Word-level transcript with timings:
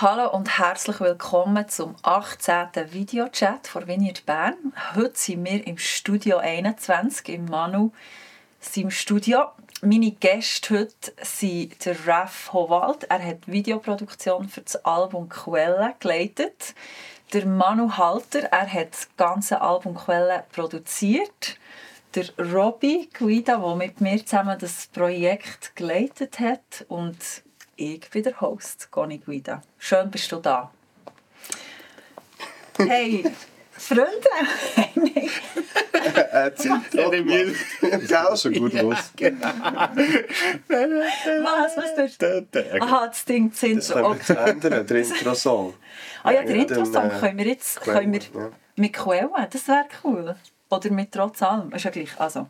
Hallo 0.00 0.30
und 0.30 0.58
herzlich 0.60 1.00
willkommen 1.00 1.68
zum 1.68 1.96
18. 2.02 2.68
Videochat 2.92 3.66
von 3.66 3.88
Vineyard 3.88 4.24
Bern. 4.26 4.72
Heute 4.94 5.18
sind 5.18 5.44
wir 5.44 5.66
im 5.66 5.76
Studio 5.76 6.36
21 6.36 7.28
im 7.30 7.46
Manu 7.46 7.90
seinem 8.60 8.92
Studio. 8.92 9.46
Meine 9.82 10.12
Gäste 10.12 10.78
heute 10.78 11.12
sind 11.20 11.84
der 11.84 12.06
Raf 12.06 12.52
Howald. 12.52 13.10
Er 13.10 13.20
hat 13.20 13.48
Videoproduktion 13.48 14.48
für 14.48 14.60
das 14.60 14.76
Album 14.84 15.28
Quelle 15.28 15.94
geleitet. 15.98 16.76
Der 17.32 17.46
Manu 17.46 17.96
Halter, 17.96 18.44
er 18.52 18.72
hat 18.72 18.92
das 18.92 19.08
ganze 19.16 19.60
Album 19.60 19.96
Quelle 19.96 20.44
produziert. 20.52 21.58
Der 22.14 22.26
Robbie 22.38 23.10
Guida, 23.18 23.56
der 23.56 23.74
mit 23.74 24.00
mir 24.00 24.24
zusammen 24.24 24.56
das 24.60 24.86
Projekt 24.86 25.74
geleitet 25.74 26.38
hat. 26.38 26.86
Und 26.86 27.42
ich 27.78 28.10
bin 28.10 28.22
der 28.24 28.40
Host, 28.40 28.90
Conny 28.90 29.18
Guida. 29.18 29.62
Schön 29.78 30.10
bist 30.10 30.30
du 30.32 30.36
da. 30.36 30.70
Hey, 32.76 33.24
Freunde! 33.70 34.28
Er 36.32 36.54
zieht 36.56 36.90
Gell, 36.90 38.36
schon 38.36 38.52
gut 38.54 38.72
los. 38.74 39.12
Was, 40.68 41.76
was 41.76 41.94
tust 41.96 42.22
du? 42.22 42.46
Aha, 42.80 43.06
das 43.06 43.24
Ding 43.24 43.52
sind 43.52 43.78
Das 43.78 43.92
können 43.92 44.20
wir 44.26 44.38
ändern, 44.38 44.86
der 44.86 44.96
Intro-Song. 44.96 45.74
Ah 46.22 46.32
ja, 46.32 46.42
der 46.42 46.56
Ja, 46.56 46.62
Intro-Song 46.62 47.10
äh, 47.10 47.20
können 47.20 47.38
wir 47.38 47.46
jetzt 47.46 47.80
Quelle, 47.80 47.98
können 47.98 48.12
wir 48.12 48.20
ja. 48.20 48.50
mit 48.76 48.92
Quellen, 48.92 49.30
das 49.50 49.68
wäre 49.68 49.86
cool. 50.04 50.36
Oder 50.70 50.90
mit 50.90 51.12
trotz 51.12 51.42
allem, 51.42 51.72
ist 51.72 51.84
ja 51.84 51.90
gleich. 51.90 52.18
Also. 52.18 52.48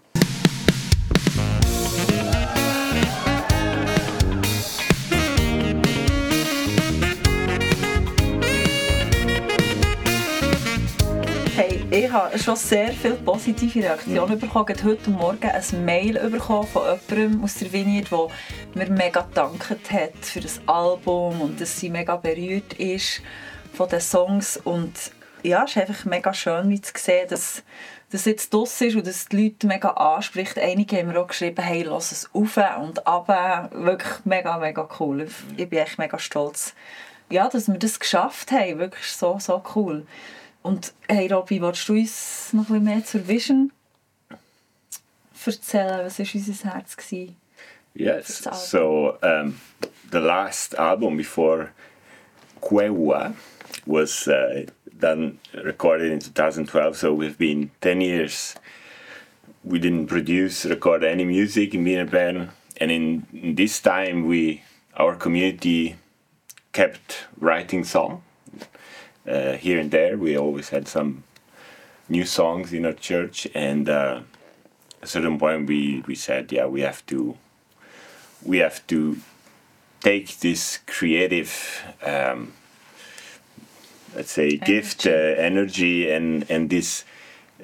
Ich 11.98 12.12
habe 12.12 12.38
schon 12.38 12.54
sehr 12.54 12.92
viele 12.92 13.14
positive 13.14 13.82
Reaktionen 13.82 14.38
bekommen. 14.38 14.66
Gerade 14.66 14.84
heute 14.84 15.10
Morgen 15.10 15.50
ein 15.50 15.84
Mail 15.84 16.30
bekommen 16.30 16.68
von 16.68 16.82
jemandem 16.84 17.42
aus 17.42 17.54
der 17.54 17.72
Vineyard, 17.72 18.08
der 18.12 18.28
mir 18.74 18.90
mega 18.92 19.22
gedankt 19.22 19.68
hat 19.68 20.12
für 20.20 20.38
das 20.38 20.60
Album 20.66 21.40
und 21.40 21.60
dass 21.60 21.80
sie 21.80 21.90
mega 21.90 22.14
berührt 22.14 22.74
ist 22.74 23.20
von 23.72 23.88
den 23.88 24.00
Songs. 24.00 24.58
Und 24.58 25.10
ja, 25.42 25.64
es 25.64 25.70
ist 25.70 25.78
einfach 25.78 26.04
mega 26.04 26.32
schön, 26.32 26.70
wie 26.70 26.80
zu 26.80 26.92
sehen, 26.96 27.26
dass 27.28 27.64
das 28.10 28.26
jetzt 28.26 28.54
draus 28.54 28.80
ist 28.80 28.94
und 28.94 29.04
dass 29.04 29.26
die 29.26 29.44
Leute 29.44 29.66
mega 29.66 29.90
anspricht. 29.90 30.56
Einige 30.56 30.98
haben 30.98 31.08
mir 31.08 31.20
auch 31.20 31.26
geschrieben, 31.26 31.62
hey, 31.62 31.82
lass 31.82 32.12
es 32.12 32.30
auf 32.32 32.60
und 32.80 33.06
ab. 33.08 33.28
Wirklich 33.72 34.24
mega, 34.24 34.56
mega 34.58 34.88
cool. 35.00 35.26
Ich 35.56 35.68
bin 35.68 35.80
echt 35.80 35.98
mega 35.98 36.18
stolz, 36.20 36.74
ja, 37.28 37.48
dass 37.48 37.66
wir 37.66 37.78
das 37.78 37.98
geschafft 37.98 38.52
haben. 38.52 38.78
Wirklich 38.78 39.10
so, 39.10 39.38
so 39.40 39.60
cool. 39.74 40.06
Und 40.62 40.92
hey 41.08 41.28
Robby, 41.28 41.60
willst 41.60 41.88
du 41.88 41.94
uns 41.94 42.52
noch 42.52 42.68
ein 42.68 42.84
bisschen 42.84 42.84
mehr 42.84 43.04
zur 43.04 43.28
Vision 43.28 43.72
erzählen? 45.46 46.04
Was 46.04 46.18
war 46.18 46.26
unser 46.34 46.74
Herz? 46.74 46.96
Gewesen? 46.96 47.36
Yes. 47.94 48.48
So 48.70 49.16
um, 49.22 49.60
the 50.10 50.20
last 50.20 50.78
album 50.78 51.16
before 51.16 51.70
Cuewa 52.60 53.34
was 53.86 54.28
uh, 54.28 54.66
done 54.98 55.38
recorded 55.64 56.12
in 56.12 56.20
2012. 56.20 56.96
So 56.96 57.14
we've 57.14 57.38
been 57.38 57.70
10 57.80 58.00
years. 58.00 58.54
We 59.64 59.78
didn't 59.78 60.06
produce, 60.06 60.64
record 60.66 61.04
any 61.04 61.24
music 61.24 61.74
in 61.74 61.84
Wiener 61.84 62.06
Bern, 62.06 62.50
and 62.80 62.90
in, 62.90 63.26
in 63.32 63.54
this 63.54 63.80
time 63.80 64.26
we 64.26 64.62
our 64.96 65.14
community 65.16 65.96
kept 66.72 67.26
writing 67.40 67.84
song 67.84 68.22
uh, 69.28 69.52
here 69.52 69.78
and 69.78 69.90
there. 69.90 70.16
We 70.16 70.36
always 70.36 70.70
had 70.70 70.88
some 70.88 71.24
new 72.08 72.24
songs 72.24 72.72
in 72.72 72.86
our 72.86 72.92
church, 72.92 73.46
and 73.54 73.88
uh, 73.88 74.22
at 75.00 75.04
a 75.04 75.06
certain 75.06 75.38
point 75.38 75.68
we, 75.68 76.02
we 76.06 76.14
said, 76.14 76.50
yeah, 76.52 76.66
we 76.66 76.80
have 76.80 77.04
to 77.06 77.36
we 78.44 78.58
have 78.58 78.86
to 78.86 79.18
take 80.00 80.38
this 80.38 80.78
creative 80.86 81.82
um, 82.04 82.52
let's 84.14 84.30
say 84.30 84.56
gift 84.56 85.06
uh, 85.06 85.10
energy 85.10 86.10
and 86.10 86.48
and 86.50 86.70
this 86.70 87.04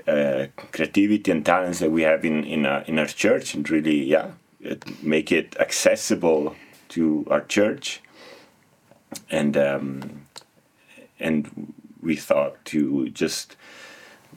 uh, 0.06 0.46
creativity 0.72 1.30
and 1.30 1.46
talents 1.46 1.78
that 1.78 1.90
we 1.90 2.02
have 2.02 2.24
in 2.24 2.44
in 2.44 2.66
our, 2.66 2.82
in 2.82 2.98
our 2.98 3.06
church 3.06 3.54
and 3.54 3.68
really 3.70 4.04
yeah 4.04 4.32
it, 4.60 5.02
make 5.02 5.30
it 5.30 5.56
accessible 5.60 6.54
to 6.88 7.26
our 7.30 7.40
church 7.42 8.00
and 9.30 9.56
um, 9.56 10.23
and 11.18 11.72
we 12.02 12.16
thought 12.16 12.64
to 12.66 13.08
just 13.10 13.56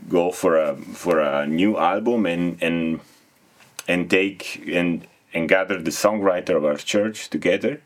go 0.09 0.31
for 0.31 0.57
a 0.57 0.75
for 0.75 1.19
a 1.19 1.45
new 1.47 1.77
album 1.77 2.25
and 2.25 2.61
and 2.61 2.99
and 3.87 4.09
take 4.09 4.63
and 4.67 5.07
and 5.33 5.49
gather 5.49 5.81
the 5.81 5.91
songwriter 5.91 6.55
of 6.55 6.65
our 6.65 6.77
church 6.77 7.29
together 7.29 7.81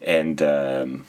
and 0.00 0.42
um, 0.42 1.06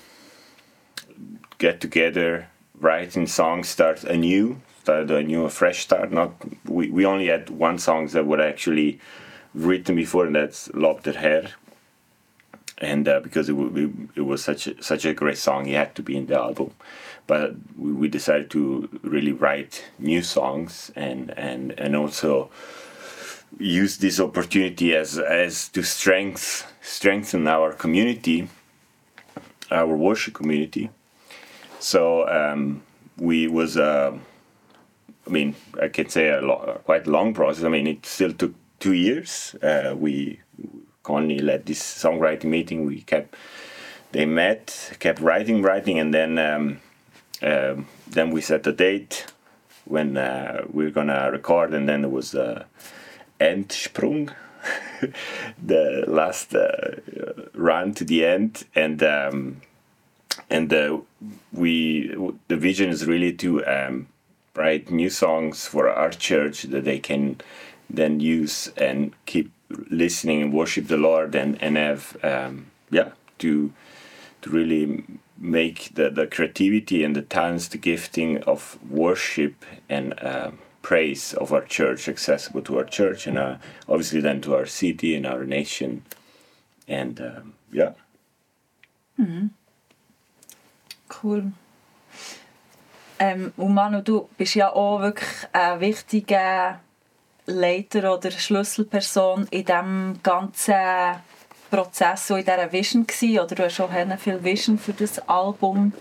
get 1.58 1.82
together 1.82 2.48
writing 2.80 3.26
songs 3.26 3.70
start 3.70 4.04
anew 4.04 4.60
start 4.82 5.10
a 5.10 5.24
new 5.24 5.46
a 5.46 5.50
fresh 5.50 5.80
start 5.80 6.12
not 6.12 6.34
we, 6.66 6.90
we 6.90 7.06
only 7.06 7.28
had 7.28 7.50
one 7.50 7.78
song 7.78 8.08
that 8.08 8.26
were 8.26 8.42
actually 8.42 9.00
written 9.54 9.96
before 9.96 10.26
and 10.26 10.36
that's 10.36 10.70
Lob 10.74 11.04
der 11.04 11.14
Herr 11.14 11.50
and 12.80 13.08
uh, 13.08 13.20
because 13.20 13.50
it, 13.50 13.56
it 14.16 14.22
was 14.22 14.44
such 14.44 14.68
a, 14.68 14.82
such 14.84 15.06
a 15.06 15.14
great 15.14 15.38
song, 15.38 15.66
he 15.66 15.74
had 15.74 15.96
to 15.96 16.04
be 16.04 16.18
in 16.18 16.28
the 16.28 16.40
album. 16.40 16.72
But 17.28 17.56
we, 17.78 17.94
we 17.94 18.08
decided 18.08 18.50
to 18.52 18.90
really 19.02 19.32
write 19.32 19.84
new 20.00 20.22
songs 20.22 20.92
and 20.96 21.32
and 21.38 21.72
and 21.80 21.96
also 21.96 22.50
use 23.60 23.98
this 23.98 24.20
opportunity 24.20 24.96
as 24.96 25.18
as 25.18 25.70
to 25.70 25.84
strength 25.84 26.68
strengthen 26.82 27.48
our 27.48 27.74
community, 27.74 28.50
our 29.72 29.96
worship 29.96 30.34
community. 30.34 30.90
So 31.80 32.28
um, 32.28 32.84
we 33.18 33.48
was. 33.48 33.78
Uh, 33.78 34.18
I 35.26 35.30
mean, 35.30 35.56
I 35.82 35.88
can 35.88 36.10
say 36.10 36.30
a 36.30 36.42
lo- 36.42 36.82
quite 36.84 37.08
long 37.08 37.34
process. 37.34 37.64
I 37.64 37.70
mean, 37.70 37.88
it 37.88 38.06
still 38.06 38.34
took 38.34 38.54
two 38.80 38.92
years. 38.92 39.56
Uh, 39.64 39.96
we 39.98 40.42
Connie 41.04 41.40
led 41.40 41.66
this 41.66 41.82
songwriting 41.82 42.46
meeting. 42.46 42.86
We 42.86 43.02
kept, 43.02 43.36
they 44.14 44.26
met, 44.26 44.96
kept 45.00 45.20
writing, 45.20 45.62
writing, 45.62 46.00
and 46.00 46.14
then 46.14 46.40
um, 46.40 46.80
um, 47.42 47.88
then 48.08 48.32
we 48.32 48.42
set 48.42 48.66
a 48.68 48.72
date 48.72 49.26
when 49.86 50.18
uh, 50.18 50.64
we 50.72 50.86
are 50.86 50.92
gonna 50.92 51.30
record, 51.32 51.74
and 51.74 51.88
then 51.88 52.02
there 52.02 52.10
was 52.10 52.34
uh, 52.34 52.64
Endsprung, 53.40 54.34
the 55.62 56.06
last 56.08 56.56
uh, 56.56 56.96
run 57.54 57.94
to 57.96 58.06
the 58.06 58.26
end, 58.26 58.64
and 58.74 59.04
um, 59.04 59.62
and 60.50 60.74
uh, 60.74 61.00
we 61.52 62.16
the 62.48 62.56
vision 62.56 62.90
is 62.90 63.06
really 63.06 63.34
to 63.34 63.66
um, 63.66 64.08
write 64.56 64.90
new 64.90 65.10
songs 65.10 65.68
for 65.68 65.90
our 65.90 66.12
church 66.12 66.64
that 66.64 66.86
they 66.86 67.00
can 67.00 67.42
then 67.90 68.20
use 68.22 68.70
and 68.78 69.14
keep 69.26 69.52
listening 69.90 70.42
and 70.42 70.54
worship 70.54 70.88
the 70.88 70.98
Lord 70.98 71.36
and 71.36 71.62
and 71.62 71.78
have 71.78 72.18
um, 72.24 72.68
yeah 72.90 73.12
to 73.40 73.74
to 74.42 74.50
really 74.50 75.04
make 75.38 75.94
the, 75.96 76.10
the 76.10 76.28
creativity 76.28 77.04
and 77.04 77.16
the 77.16 77.22
talents, 77.22 77.68
the 77.68 77.78
gifting 77.78 78.42
of 78.44 78.78
worship 78.90 79.66
and 79.90 80.14
uh, 80.22 80.52
praise 80.82 81.34
of 81.34 81.52
our 81.54 81.62
church 81.62 82.08
accessible 82.08 82.62
to 82.62 82.78
our 82.78 82.84
church 82.84 83.26
and 83.26 83.38
uh, 83.38 83.58
obviously 83.88 84.22
then 84.22 84.42
to 84.42 84.56
our 84.56 84.66
city 84.66 85.16
and 85.16 85.26
our 85.26 85.46
nation. 85.46 86.04
And 86.88 87.20
um, 87.20 87.54
yeah. 87.72 87.94
Cool. 91.08 91.54
Ähm, 93.20 93.54
und 93.58 93.74
Manu, 93.74 94.02
du 94.02 94.28
bist 94.38 94.56
ja 94.56 94.74
auch 94.74 95.00
wirklich 95.02 95.30
ein 95.54 95.80
wichtiger 95.80 96.82
Leiter 97.46 98.14
oder 98.14 98.32
Schlüsselperson 98.32 99.48
in 99.52 99.66
diesem 99.66 100.20
ganzen 100.24 100.76
Prozess, 101.70 102.28
so 102.28 102.36
in 102.36 102.46
dieser 102.46 102.72
Vision 102.72 103.08
gewesen, 103.08 103.40
oder 103.40 103.56
du 103.56 103.64
hast 103.64 103.80
auch 103.82 103.90
viel 104.20 104.44
Vision 104.44 104.78
für 104.78 104.94
das 104.94 105.20
Album 105.28 105.92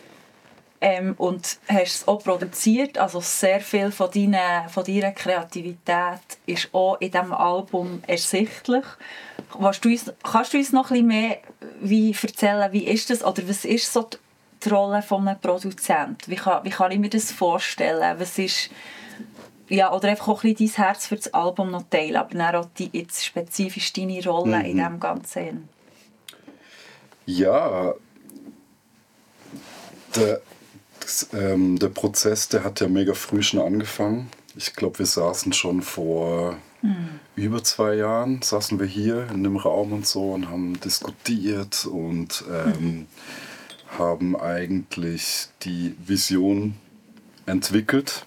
ähm, 0.83 1.15
und 1.17 1.59
hast 1.69 1.95
es 1.95 2.09
auch 2.09 2.23
produziert, 2.23 2.99
also 2.99 3.21
sehr 3.21 3.61
viel 3.61 3.91
von, 3.91 4.11
deiner, 4.11 4.69
von 4.69 4.85
deiner 4.85 5.13
Kreativität 5.13 6.21
ist 6.45 6.69
auch 6.75 7.01
in 7.01 7.11
diesem 7.11 7.33
Album 7.33 8.03
ersichtlich. 8.07 8.85
Du 9.53 9.89
uns, 9.89 10.13
kannst 10.23 10.53
du 10.53 10.59
uns 10.59 10.73
noch 10.73 10.91
ein 10.91 11.07
mehr 11.07 11.39
wie 11.81 12.15
erzählen, 12.21 12.73
wie 12.73 12.85
ist 12.85 13.11
das, 13.11 13.25
oder 13.25 13.49
was 13.49 13.65
ist 13.65 13.93
so 13.93 14.09
die 14.65 14.69
Rolle 14.69 15.03
von 15.03 15.27
einem 15.27 15.41
Produzent? 15.41 16.29
Wie 16.29 16.37
kann, 16.37 16.65
wie 16.65 16.71
kann 16.71 16.91
ich 16.91 16.99
mir 16.99 17.11
das 17.11 17.33
vorstellen? 17.33 18.19
Was 18.19 18.39
ist, 18.39 18.71
ja, 19.73 19.91
oder 19.93 20.11
einfach 20.11 20.29
auch 20.29 20.45
ein 20.45 20.55
bisschen 20.55 20.75
dein 20.77 20.85
Herz 20.85 21.07
für 21.07 21.17
das 21.17 21.33
Album 21.33 21.71
noch 21.71 21.85
teilen, 21.89 22.17
aber 22.17 22.37
dann 22.37 22.57
auch 22.57 22.69
die, 22.77 22.91
jetzt 22.93 23.25
spezifisch 23.25 23.93
deine 23.95 24.23
Rolle 24.23 24.63
in 24.67 24.77
diesem 24.77 25.01
Ganzen. 25.01 25.69
Ja, 27.25 27.95
der, 30.15 30.43
das, 31.01 31.29
ähm, 31.33 31.79
der 31.79 31.89
Prozess, 31.89 32.49
der 32.49 32.65
hat 32.65 32.81
ja 32.81 32.89
mega 32.89 33.15
früh 33.15 33.43
schon 33.43 33.61
angefangen. 33.61 34.29
Ich 34.57 34.75
glaube, 34.75 34.99
wir 34.99 35.07
saßen 35.07 35.55
schon 35.55 35.81
vor 35.81 36.59
mhm. 36.83 37.21
über 37.35 37.65
zwei 37.65 37.95
Jahren, 37.95 38.43
saßen 38.43 38.79
wir 38.79 38.87
hier 38.87 39.27
in 39.33 39.43
dem 39.43 39.57
Raum 39.57 39.95
und 39.95 40.07
so 40.07 40.33
und 40.33 40.51
haben 40.51 40.79
diskutiert 40.81 41.87
und 41.87 42.45
ähm, 42.51 42.81
mhm. 42.81 43.07
haben 43.99 44.37
eigentlich 44.37 45.49
die 45.63 45.97
Vision 46.05 46.75
entwickelt. 47.47 48.27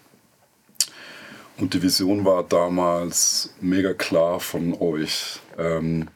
Und 1.58 1.74
die 1.74 1.82
Vision 1.82 2.26
war 2.26 2.44
damals 2.44 3.54
mega 3.62 3.94
klar 3.94 4.40
von 4.40 4.74
euch. 4.74 5.40
Ähm, 5.58 6.10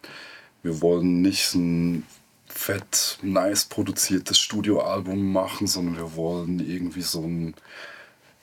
wir 0.64 0.82
wollen 0.82 1.22
nicht 1.22 1.56
ein 1.56 2.06
fett, 2.48 3.18
nice 3.22 3.64
produziertes 3.64 4.38
Studioalbum 4.38 5.32
machen, 5.32 5.66
sondern 5.66 5.96
wir 5.96 6.16
wollen 6.16 6.60
irgendwie 6.60 7.02
so 7.02 7.22
ein, 7.22 7.54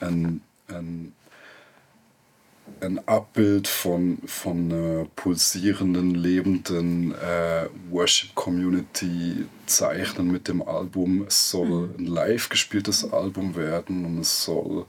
ein, 0.00 0.40
ein, 0.68 1.12
ein 2.80 3.06
Abbild 3.06 3.68
von, 3.68 4.18
von 4.24 4.72
einer 4.72 5.04
pulsierenden, 5.16 6.14
lebenden 6.14 7.14
äh, 7.14 7.68
Worship-Community 7.90 9.44
zeichnen 9.66 10.32
mit 10.32 10.48
dem 10.48 10.62
Album. 10.62 11.26
Es 11.28 11.50
soll 11.50 11.88
mhm. 11.88 11.94
ein 11.98 12.06
live 12.06 12.48
gespieltes 12.48 13.12
Album 13.12 13.54
werden 13.54 14.06
und 14.06 14.20
es 14.20 14.44
soll, 14.44 14.86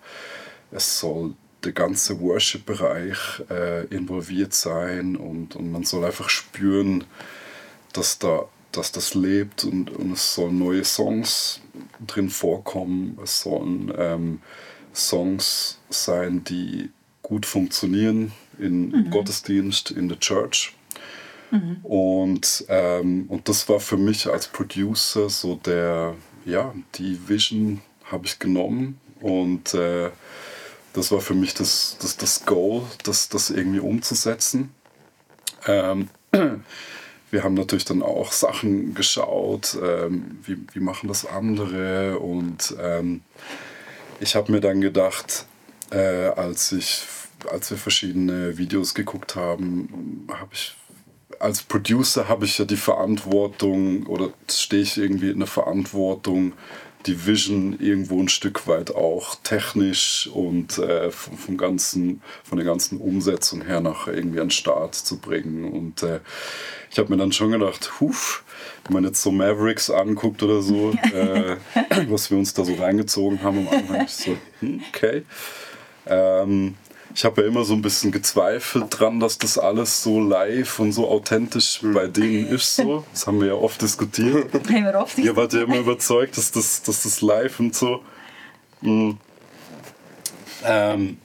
es 0.72 1.00
soll 1.00 1.34
der 1.64 1.72
ganze 1.72 2.20
Worship-Bereich 2.20 3.18
äh, 3.50 3.86
involviert 3.86 4.54
sein 4.54 5.16
und, 5.16 5.56
und 5.56 5.72
man 5.72 5.84
soll 5.84 6.06
einfach 6.06 6.30
spüren, 6.30 7.04
dass 7.94 8.20
da 8.20 8.48
dass 8.72 8.92
das 8.92 9.16
lebt 9.16 9.64
und, 9.64 9.90
und 9.90 10.14
es 10.14 10.36
sollen 10.36 10.60
neue 10.60 10.84
Songs 10.84 11.62
drin 12.06 12.30
vorkommen. 12.30 13.18
Es 13.24 13.42
sollen 13.42 13.92
ähm, 13.98 14.42
Songs 14.94 15.80
sein, 15.90 16.44
die 16.44 16.90
gut 17.22 17.46
funktionieren 17.46 18.32
in, 18.60 18.90
mhm. 18.90 19.10
Gottesdienst, 19.10 19.92
in 19.92 20.10
der 20.10 20.20
Church. 20.20 20.74
Mhm. 21.52 21.78
Und, 21.84 22.66
ähm, 22.70 23.26
und 23.30 23.50
das 23.50 23.68
war 23.70 23.80
für 23.80 23.98
mich 23.98 24.28
als 24.28 24.48
Producer 24.48 25.30
so 25.30 25.56
der, 25.56 26.16
ja, 26.46 26.74
die 26.96 27.18
Vision 27.28 27.82
habe 28.06 28.26
ich 28.26 28.40
genommen 28.40 29.00
und 29.22 29.74
äh, 29.74 30.10
das 30.94 31.12
war 31.12 31.22
für 31.22 31.34
mich 31.34 31.54
das, 31.54 31.98
das, 32.02 32.18
das 32.18 32.46
Goal, 32.46 32.84
das, 33.04 33.30
das 33.30 33.50
irgendwie 33.50 33.80
umzusetzen. 33.80 34.74
Ähm, 35.66 36.10
wir 37.32 37.44
haben 37.44 37.54
natürlich 37.54 37.86
dann 37.86 38.02
auch 38.02 38.32
Sachen 38.32 38.94
geschaut, 38.94 39.78
ähm, 39.82 40.40
wie, 40.44 40.58
wie 40.74 40.80
machen 40.80 41.08
das 41.08 41.26
andere. 41.26 42.20
Und 42.20 42.76
ähm, 42.80 43.22
ich 44.20 44.36
habe 44.36 44.52
mir 44.52 44.62
dann 44.62 44.82
gedacht, 44.82 45.46
äh, 45.92 46.28
als, 46.28 46.72
ich, 46.72 47.04
als 47.52 47.70
wir 47.70 47.78
verschiedene 47.78 48.58
Videos 48.58 48.96
geguckt 48.96 49.36
haben, 49.36 50.28
habe 50.32 50.50
ich 50.54 50.76
als 51.40 51.62
Producer 51.62 52.28
habe 52.28 52.46
ich 52.46 52.58
ja 52.58 52.66
die 52.66 52.78
Verantwortung 52.78 54.08
oder 54.08 54.32
stehe 54.50 54.82
ich 54.82 54.98
irgendwie 54.98 55.30
in 55.30 55.40
der 55.40 55.48
Verantwortung, 55.48 56.54
die 57.08 57.26
Vision 57.26 57.80
irgendwo 57.80 58.22
ein 58.22 58.28
Stück 58.28 58.68
weit 58.68 58.94
auch 58.94 59.36
technisch 59.36 60.30
und 60.34 60.78
äh, 60.78 61.10
vom, 61.10 61.38
vom, 61.38 61.58
ganzen, 61.58 62.22
von 62.44 62.58
der 62.58 62.66
ganzen 62.66 63.00
Umsetzung 63.00 63.62
her 63.62 63.80
nach 63.80 64.08
irgendwie 64.08 64.40
an 64.40 64.48
den 64.48 64.52
Start 64.52 64.96
zu 64.96 65.18
bringen. 65.18 65.66
Und 65.66 66.04
äh, 66.04 66.20
ich 66.92 67.00
habe 67.00 67.10
mir 67.10 67.18
dann 67.18 67.32
schon 67.32 67.52
gedacht, 67.52 68.00
huf, 68.00 68.44
wenn 68.86 68.94
man 68.94 69.04
jetzt 69.06 69.22
so 69.22 69.32
Mavericks 69.32 69.90
anguckt 69.90 70.44
oder 70.44 70.62
so, 70.62 70.92
äh, 71.14 71.56
was 72.08 72.30
wir 72.30 72.38
uns 72.38 72.54
da 72.54 72.66
so 72.66 72.74
reingezogen 72.76 73.42
haben 73.42 73.68
am 73.68 73.74
Anfang, 73.74 74.08
so, 74.08 74.38
hm, 74.60 74.82
okay. 74.94 75.24
Ähm, 76.06 76.76
ich 77.18 77.26
habe 77.26 77.42
ja 77.42 77.48
immer 77.48 77.64
so 77.64 77.74
ein 77.74 77.82
bisschen 77.82 78.12
gezweifelt 78.12 78.86
dran, 79.00 79.20
dass 79.20 79.40
das 79.40 79.58
alles 79.58 80.04
so 80.04 80.22
live 80.22 80.78
und 80.78 80.92
so 80.92 81.10
authentisch 81.10 81.80
bei 81.82 82.06
denen 82.06 82.46
ist. 82.46 82.76
So. 82.76 83.06
Das 83.12 83.26
haben 83.26 83.42
wir 83.42 83.48
ja 83.48 83.54
oft 83.56 83.82
diskutiert. 83.82 84.54
Haben 84.54 84.86
wir 84.86 84.94
oft 84.94 85.18
Ihr 85.18 85.36
wart 85.36 85.52
ja 85.54 85.64
immer 85.64 85.80
überzeugt, 85.80 86.38
dass 86.38 86.52
das, 86.52 86.84
dass 86.84 87.02
das 87.02 87.22
live 87.22 87.60
und 87.60 87.74
so. 87.74 88.04
Mhm. 88.82 89.18
Ähm, 90.64 91.18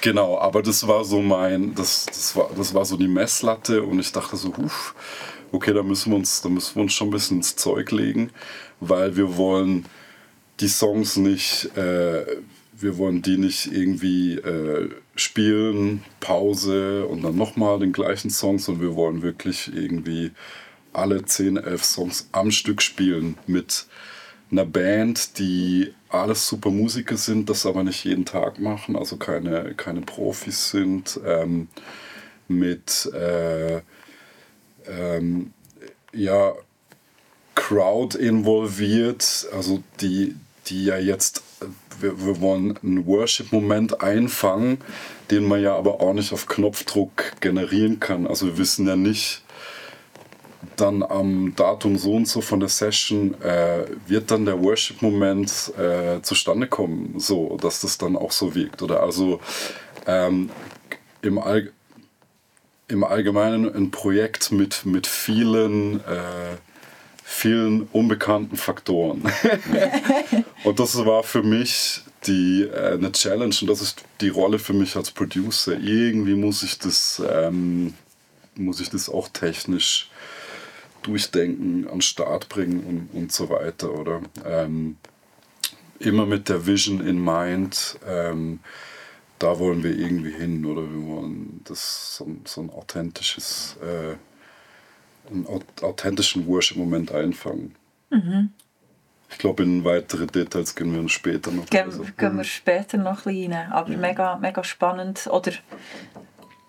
genau, 0.00 0.38
aber 0.38 0.62
das 0.62 0.88
war 0.88 1.04
so 1.04 1.20
mein, 1.20 1.74
das, 1.74 2.06
das, 2.06 2.34
war, 2.34 2.48
das 2.56 2.72
war 2.72 2.86
so 2.86 2.96
die 2.96 3.08
Messlatte 3.08 3.82
und 3.82 4.00
ich 4.00 4.10
dachte 4.10 4.38
so, 4.38 4.56
huf, 4.56 4.94
okay, 5.52 5.74
da 5.74 5.82
müssen 5.82 6.12
wir 6.12 6.16
uns, 6.16 6.40
da 6.40 6.48
müssen 6.48 6.76
wir 6.76 6.82
uns 6.84 6.94
schon 6.94 7.08
ein 7.08 7.12
bisschen 7.12 7.36
ins 7.36 7.56
Zeug 7.56 7.90
legen, 7.90 8.30
weil 8.80 9.16
wir 9.16 9.36
wollen 9.36 9.84
die 10.60 10.68
Songs 10.68 11.16
nicht 11.16 11.76
äh, 11.76 12.24
wir 12.80 12.98
wollen 12.98 13.22
die 13.22 13.38
nicht 13.38 13.66
irgendwie 13.72 14.34
äh, 14.34 14.90
spielen, 15.16 16.04
Pause 16.20 17.06
und 17.06 17.22
dann 17.22 17.36
nochmal 17.36 17.78
den 17.78 17.92
gleichen 17.92 18.30
Song, 18.30 18.58
sondern 18.58 18.82
wir 18.82 18.96
wollen 18.96 19.22
wirklich 19.22 19.72
irgendwie 19.74 20.32
alle 20.92 21.24
10, 21.24 21.56
11 21.56 21.84
Songs 21.84 22.28
am 22.32 22.50
Stück 22.50 22.82
spielen 22.82 23.36
mit 23.46 23.86
einer 24.50 24.64
Band, 24.64 25.38
die 25.38 25.92
alles 26.08 26.48
super 26.48 26.70
Musiker 26.70 27.16
sind, 27.16 27.50
das 27.50 27.66
aber 27.66 27.84
nicht 27.84 28.04
jeden 28.04 28.24
Tag 28.24 28.58
machen, 28.58 28.96
also 28.96 29.16
keine, 29.16 29.74
keine 29.74 30.00
Profis 30.00 30.70
sind, 30.70 31.20
ähm, 31.26 31.68
mit 32.46 33.10
äh, 33.12 33.82
ähm, 34.86 35.52
ja, 36.12 36.54
Crowd 37.54 38.16
involviert, 38.18 39.46
also 39.52 39.82
die, 40.00 40.34
die 40.66 40.86
ja 40.86 40.96
jetzt 40.96 41.42
wir, 42.00 42.24
wir 42.24 42.40
wollen 42.40 42.78
einen 42.82 43.06
Worship-Moment 43.06 44.02
einfangen, 44.02 44.78
den 45.30 45.44
man 45.44 45.62
ja 45.62 45.76
aber 45.76 46.00
auch 46.00 46.12
nicht 46.12 46.32
auf 46.32 46.46
Knopfdruck 46.46 47.40
generieren 47.40 48.00
kann. 48.00 48.26
Also 48.26 48.46
wir 48.46 48.58
wissen 48.58 48.86
ja 48.86 48.96
nicht, 48.96 49.42
dann 50.76 51.02
am 51.02 51.54
Datum 51.56 51.96
so 51.98 52.14
und 52.14 52.28
so 52.28 52.40
von 52.40 52.60
der 52.60 52.68
Session 52.68 53.40
äh, 53.42 53.84
wird 54.06 54.30
dann 54.30 54.44
der 54.44 54.62
Worship-Moment 54.62 55.72
äh, 55.78 56.20
zustande 56.22 56.66
kommen, 56.66 57.14
so 57.18 57.56
dass 57.60 57.80
das 57.80 57.98
dann 57.98 58.16
auch 58.16 58.32
so 58.32 58.54
wirkt. 58.54 58.82
Oder 58.82 59.02
also 59.02 59.40
ähm, 60.06 60.50
im, 61.22 61.38
All 61.38 61.72
im 62.88 63.04
Allgemeinen 63.04 63.72
ein 63.74 63.90
Projekt 63.90 64.50
mit, 64.50 64.86
mit 64.86 65.06
vielen 65.06 66.00
äh, 66.00 66.56
vielen 67.30 67.82
unbekannten 67.92 68.56
Faktoren. 68.56 69.22
und 70.64 70.80
das 70.80 70.96
war 71.04 71.22
für 71.22 71.42
mich 71.42 72.00
die, 72.26 72.62
äh, 72.62 72.94
eine 72.94 73.12
Challenge 73.12 73.54
und 73.60 73.66
das 73.68 73.82
ist 73.82 74.02
die 74.22 74.30
Rolle 74.30 74.58
für 74.58 74.72
mich 74.72 74.96
als 74.96 75.10
Producer. 75.10 75.78
Irgendwie 75.78 76.34
muss 76.34 76.62
ich 76.62 76.78
das, 76.78 77.22
ähm, 77.30 77.92
muss 78.54 78.80
ich 78.80 78.88
das 78.88 79.10
auch 79.10 79.28
technisch 79.28 80.10
durchdenken, 81.02 81.84
an 81.84 81.96
den 81.96 82.00
Start 82.00 82.48
bringen 82.48 83.08
und, 83.12 83.20
und 83.20 83.30
so 83.30 83.50
weiter. 83.50 83.92
Oder 83.92 84.22
ähm, 84.46 84.96
immer 85.98 86.24
mit 86.24 86.48
der 86.48 86.66
Vision 86.66 87.06
in 87.06 87.22
mind. 87.22 87.98
Ähm, 88.08 88.60
da 89.38 89.58
wollen 89.58 89.84
wir 89.84 89.96
irgendwie 89.96 90.32
hin 90.32 90.64
oder 90.64 90.82
wir 90.82 91.06
wollen 91.06 91.60
das 91.64 92.16
so, 92.16 92.26
so 92.46 92.62
ein 92.62 92.70
authentisches 92.70 93.76
äh, 93.82 94.16
einen 95.30 95.46
authentischen 95.82 96.46
Worship-Moment 96.46 97.12
einfangen. 97.12 97.74
Mhm. 98.10 98.50
Ich 99.30 99.38
glaube, 99.38 99.62
in 99.62 99.84
weitere 99.84 100.26
Details 100.26 100.74
gehen 100.74 100.94
wir 100.94 101.08
später 101.08 101.50
noch. 101.50 101.66
Gehen, 101.66 101.84
also. 101.84 102.04
gehen 102.16 102.36
wir 102.36 102.44
später 102.44 102.96
noch 102.96 103.26
ein 103.26 103.34
bisschen 103.34 103.52
rein. 103.52 103.72
Aber 103.72 103.90
ja. 103.90 103.98
mega, 103.98 104.36
mega 104.36 104.64
spannend, 104.64 105.26
oder 105.30 105.52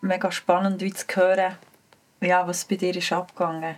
mega 0.01 0.31
spannend, 0.31 0.81
wie 0.81 0.93
zu 0.93 1.05
hören, 1.13 1.53
ja, 2.21 2.45
was 2.47 2.65
bei 2.65 2.75
dir 2.75 2.95
ist 2.95 3.11
abgegangen. 3.13 3.75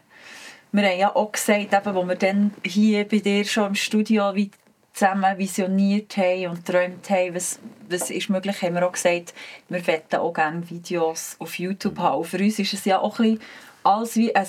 Wir 0.71 0.83
haben 0.83 0.99
ja 0.99 1.15
auch 1.15 1.31
gesagt, 1.31 1.73
eben, 1.73 1.95
wo 1.95 2.07
wir 2.07 2.15
dann 2.15 2.51
hier 2.63 3.07
bei 3.07 3.19
dir 3.19 3.43
schon 3.45 3.67
im 3.67 3.75
Studio 3.75 4.33
wie 4.33 4.51
zusammen 4.93 5.37
visioniert 5.37 6.17
haben 6.17 6.47
und 6.47 6.65
geträumt 6.65 7.09
haben, 7.09 7.35
was, 7.35 7.59
was 7.89 8.09
ist 8.09 8.29
möglich, 8.29 8.61
haben 8.61 8.75
wir 8.75 8.87
auch 8.87 8.91
gesagt, 8.91 9.33
wir 9.69 9.79
möchten 9.79 10.15
auch 10.15 10.33
gerne 10.33 10.69
Videos 10.69 11.35
auf 11.39 11.59
YouTube 11.59 11.97
haben. 11.99 12.19
Und 12.19 12.27
für 12.27 12.37
uns 12.37 12.59
ist 12.59 12.73
es 12.73 12.85
ja 12.85 12.99
auch 12.99 13.19
ein 13.19 13.35
bisschen 13.35 13.47
alles 13.83 14.15
wie 14.15 14.35
ein 14.35 14.47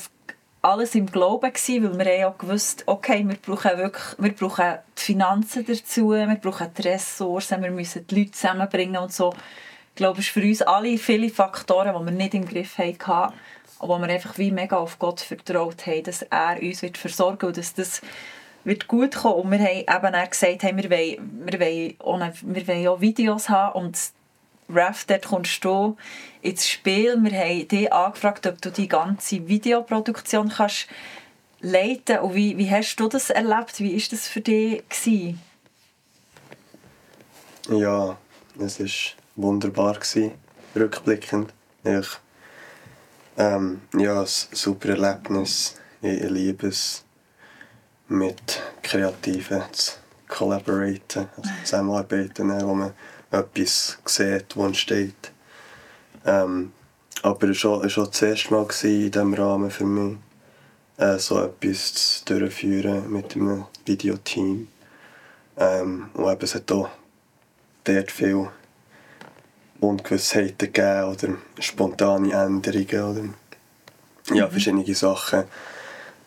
alles 0.63 0.95
im 0.95 1.07
Glauben 1.07 1.53
gewesen, 1.53 1.99
weil 1.99 2.07
wir 2.07 2.17
ja 2.19 2.35
gewusst, 2.39 2.85
okay, 2.87 3.25
wir 3.27 3.37
brauchen 3.37 3.79
wirklich, 3.79 4.05
wir 4.19 4.33
brauchen 4.33 4.79
die 4.97 5.03
Finanzen 5.03 5.67
dazu, 5.67 6.11
wir 6.11 6.35
brauchen 6.37 6.69
die 6.79 6.83
Ressourcen, 6.83 7.63
wir 7.63 7.73
müssen 7.73 8.07
die 8.07 8.21
Leute 8.21 8.31
zusammenbringen 8.31 9.03
und 9.03 9.13
so. 9.13 9.35
Ich 9.91 9.97
glaube, 9.97 10.21
es 10.21 10.27
ist 10.27 10.33
für 10.33 10.43
uns 10.43 10.63
alle 10.63 10.97
viele 10.99 11.29
Faktoren, 11.29 11.95
die 11.99 12.05
wir 12.05 12.17
nicht 12.17 12.35
im 12.35 12.47
Griff 12.47 12.79
hatten, 12.79 13.03
aber 13.03 13.35
wo 13.81 13.99
wir 13.99 14.09
einfach 14.09 14.39
wie 14.39 14.53
mega 14.53 14.77
auf 14.77 15.01
Gott 15.01 15.21
vertraut 15.21 15.85
haben, 15.87 16.05
dass 16.05 16.23
er 16.23 16.63
uns 16.63 16.83
wird 16.83 16.97
versorgen 16.97 17.47
und 17.47 17.57
dass 17.57 17.75
das 17.75 18.01
wird 18.65 18.87
gut 18.87 19.17
kommen. 19.17 19.35
Und 19.35 19.51
wir 19.51 19.59
haben 19.59 20.07
eben 20.07 20.15
auch 20.15 20.31
gesagt, 20.31 20.63
hey, 20.63 20.77
wir, 20.77 20.89
wollen, 20.89 21.45
wir, 21.45 21.61
wollen 21.61 22.23
auch, 22.23 22.35
wir 22.41 22.69
wollen 22.69 22.89
auch 22.89 23.01
Videos 23.01 23.49
haben 23.49 23.81
und 23.81 23.99
Raf, 24.75 25.05
dort 25.05 25.27
kommst 25.27 25.65
du 25.65 25.97
ins 26.41 26.69
Spiel. 26.69 27.17
Wir 27.23 27.39
haben 27.39 27.69
dich 27.69 27.93
angefragt, 27.93 28.47
ob 28.47 28.61
du 28.61 28.71
die 28.71 28.89
ganze 28.89 29.47
Videoproduktion 29.47 30.49
kannst 30.49 30.89
leiten. 31.61 32.19
Und 32.19 32.35
wie, 32.35 32.57
wie 32.59 32.71
hast 32.71 32.97
du 32.97 33.09
das 33.09 33.31
erlebt? 33.31 33.79
Wie 33.81 33.95
war 33.95 34.09
das 34.11 34.29
für 34.29 34.41
dich? 34.41 34.83
Gewesen? 34.89 35.41
Ja, 37.69 38.17
es 38.59 38.81
war 38.81 38.87
wunderbar, 39.37 39.95
gewesen, 39.95 40.33
rückblickend. 40.75 41.53
Ich, 41.85 42.09
ähm, 43.39 43.83
ja, 43.97 44.21
ein 44.21 44.27
super 44.27 44.91
Erlebnis. 44.91 45.77
Ich, 46.01 46.23
liebe 46.29 46.67
es, 46.67 47.05
mit 48.09 48.61
Kreativen 48.83 49.63
zu 49.73 49.93
collaboraten, 50.29 51.29
also 51.37 51.51
zusammenarbeiten, 51.63 52.51
wo 52.67 52.75
man 52.75 52.93
etwas 53.33 53.99
sieht, 54.05 54.57
was 54.57 54.67
entsteht. 54.67 55.33
Ähm, 56.25 56.73
aber 57.23 57.49
es 57.49 57.65
war 57.65 57.89
schon 57.89 58.07
das 58.07 58.23
erste 58.23 58.53
Mal 58.53 58.67
in 58.83 59.11
diesem 59.11 59.35
Rahmen 59.35 59.71
für 59.71 59.85
mich, 59.85 60.19
äh, 60.99 61.19
so 61.19 61.43
etwas 61.43 62.23
durchführen 62.25 63.11
mit 63.11 63.35
einem 63.35 63.65
Videoteam. 63.85 64.69
Ähm, 65.57 66.11
und 66.15 66.33
eben, 66.33 66.43
es 66.43 66.55
hat 66.55 66.71
auch 66.73 66.91
dort 67.85 68.11
viel 68.11 68.49
Ungewissheiten 69.81 70.73
gegeben 70.73 71.05
oder 71.05 71.35
spontane 71.59 72.33
Änderungen 72.33 73.35
oder 74.29 74.35
ja, 74.35 74.49
verschiedene 74.49 74.95
Sachen. 74.95 75.45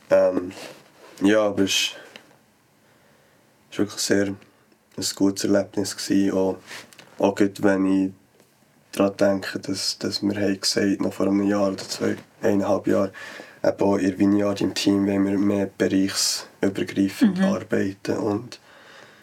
Ähm, 0.09 0.51
ja, 1.21 1.41
aber 1.41 1.63
es 1.63 1.91
war 3.71 3.77
wirklich 3.79 4.01
sehr 4.01 4.27
ein 4.97 5.05
gutes 5.15 5.45
Erlebnis. 5.45 5.95
Gewesen. 5.95 6.37
Auch, 6.37 6.57
auch 7.19 7.35
wenn 7.39 7.85
ich 7.85 8.11
daran 8.91 9.17
denke, 9.17 9.59
dass, 9.59 9.97
dass 9.99 10.21
wir 10.21 10.35
haben 10.35 10.59
gesagt 10.59 11.01
noch 11.01 11.13
vor 11.13 11.27
einem 11.27 11.43
Jahr 11.43 11.67
oder 11.69 11.77
zwei, 11.77 12.15
eineinhalb 12.41 12.87
Jahren, 12.87 13.11
eben 13.63 13.81
auch 13.81 13.97
in 13.97 14.17
Vineyard 14.19 14.61
im 14.61 14.73
Team 14.73 15.05
wollen 15.07 15.25
wir 15.25 15.37
mehr 15.37 15.69
bereichsübergreifend 15.77 17.41
arbeiten 17.41 18.17
und 18.17 18.59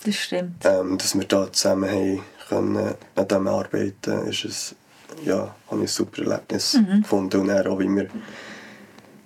Das 0.04 0.16
stimmt. 0.16 0.64
ähm, 0.64 0.98
dass 0.98 1.14
wir 1.14 1.24
da 1.26 1.50
zusammen 1.52 1.90
haben 1.90 2.20
können, 2.48 2.94
an 3.14 3.28
dem 3.28 3.46
arbeiten, 3.48 4.26
ist 4.28 4.44
es, 4.44 4.74
ja, 5.24 5.54
habe 5.70 5.76
ich 5.76 5.80
ein 5.82 5.86
super 5.86 6.22
Erlebnis 6.22 6.78
gefunden. 7.00 7.40
Und 7.42 7.50
auch, 7.66 7.78
wie 7.78 7.88
wir 7.88 8.08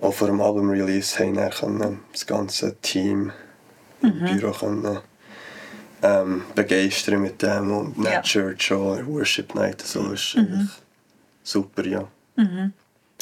auch 0.00 0.12
vor 0.12 0.28
dem 0.28 0.40
Album-Release 0.40 1.18
haben, 1.18 1.50
können 1.50 2.00
das 2.12 2.26
ganze 2.26 2.76
Team 2.76 3.32
im 4.02 4.18
Büro 4.20 4.52
können, 4.52 4.98
ähm, 6.02 6.42
begeistern 6.54 7.22
mit 7.22 7.42
dem 7.42 7.70
und 7.70 8.04
Ja. 8.04 8.12
ja. 8.12 8.22
Church 8.22 8.72
auch, 8.72 8.98
Worship 9.06 9.54
Night, 9.54 9.82
so 9.82 10.12
ist 10.12 10.36
eigentlich 10.36 10.70
super, 11.42 11.86
ja. 11.86 12.08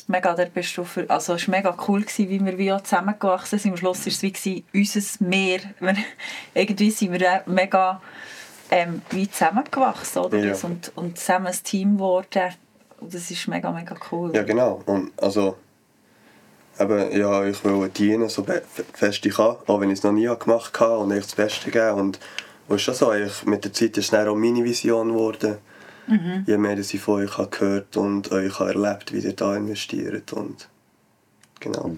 Mega, 0.07 0.35
da 0.35 0.45
bist 0.45 0.77
du 0.77 0.85
für, 0.85 1.09
also 1.09 1.35
es 1.35 1.49
war 1.49 1.57
mega 1.57 1.77
cool, 1.89 2.03
gewesen, 2.03 2.29
wie 2.29 2.45
wir 2.45 2.59
wie 2.59 2.73
auch 2.73 2.83
zusammengewachsen 2.83 3.59
sind. 3.59 3.73
Am 3.73 3.77
Schluss 3.79 4.01
war 4.01 4.09
es 4.09 4.23
wie 4.23 4.33
gewesen, 4.33 4.65
unser 4.75 5.25
Meer. 5.25 5.61
Wir, 5.81 5.97
irgendwie 6.53 6.91
sind 6.91 7.13
wir 7.13 7.43
mega 7.47 8.03
ähm, 8.71 9.03
wie 9.11 9.31
zusammengewachsen 9.31 10.23
oder? 10.23 10.39
Ja. 10.39 10.55
und, 10.63 10.93
und 10.97 11.19
zusammen 11.19 11.47
ein 11.47 11.59
Team 11.63 11.95
geworden. 11.95 12.53
Und 13.01 13.15
das 13.15 13.31
ist 13.31 13.49
mega, 13.49 13.71
mega 13.71 13.95
cool. 14.11 14.35
Ja, 14.35 14.43
genau. 14.43 14.83
Und 14.87 15.13
also, 15.17 15.57
eben, 16.79 17.19
ja, 17.19 17.45
ich 17.47 17.65
will 17.65 17.89
dienen, 17.89 18.29
so 18.29 18.45
fest 18.93 19.25
ich 19.25 19.35
kann, 19.35 19.57
auch 19.67 19.81
wenn 19.81 19.91
ich 19.91 19.99
es 19.99 20.03
noch 20.03 20.13
nie 20.13 20.31
gemacht 20.39 20.79
habe 20.81 20.99
und 20.99 21.13
euch 21.13 21.25
das 21.25 21.35
Beste 21.35 21.71
geben. 21.71 21.99
Und 21.99 22.19
und 22.69 22.81
schon 22.81 22.95
so, 22.95 23.11
eigentlich, 23.11 23.45
mit 23.45 23.65
der 23.65 23.73
Zeit 23.73 23.97
ist 23.99 24.13
es 24.13 24.27
auch 24.27 24.35
meine 24.35 24.65
Vision 24.65 25.09
geworden. 25.09 25.59
Je 26.47 26.59
mehr 26.59 26.79
ich 26.79 27.01
von 27.01 27.23
euch 27.25 27.39
habe 27.39 27.49
gehört 27.49 27.97
und 27.97 28.31
euch 28.31 28.59
habe 28.61 28.71
erlebt, 28.75 29.13
wie 29.13 29.21
ihr 29.21 29.33
da 29.35 29.57
investiert. 29.57 30.33
Und 30.35 30.69
genau, 31.61 31.91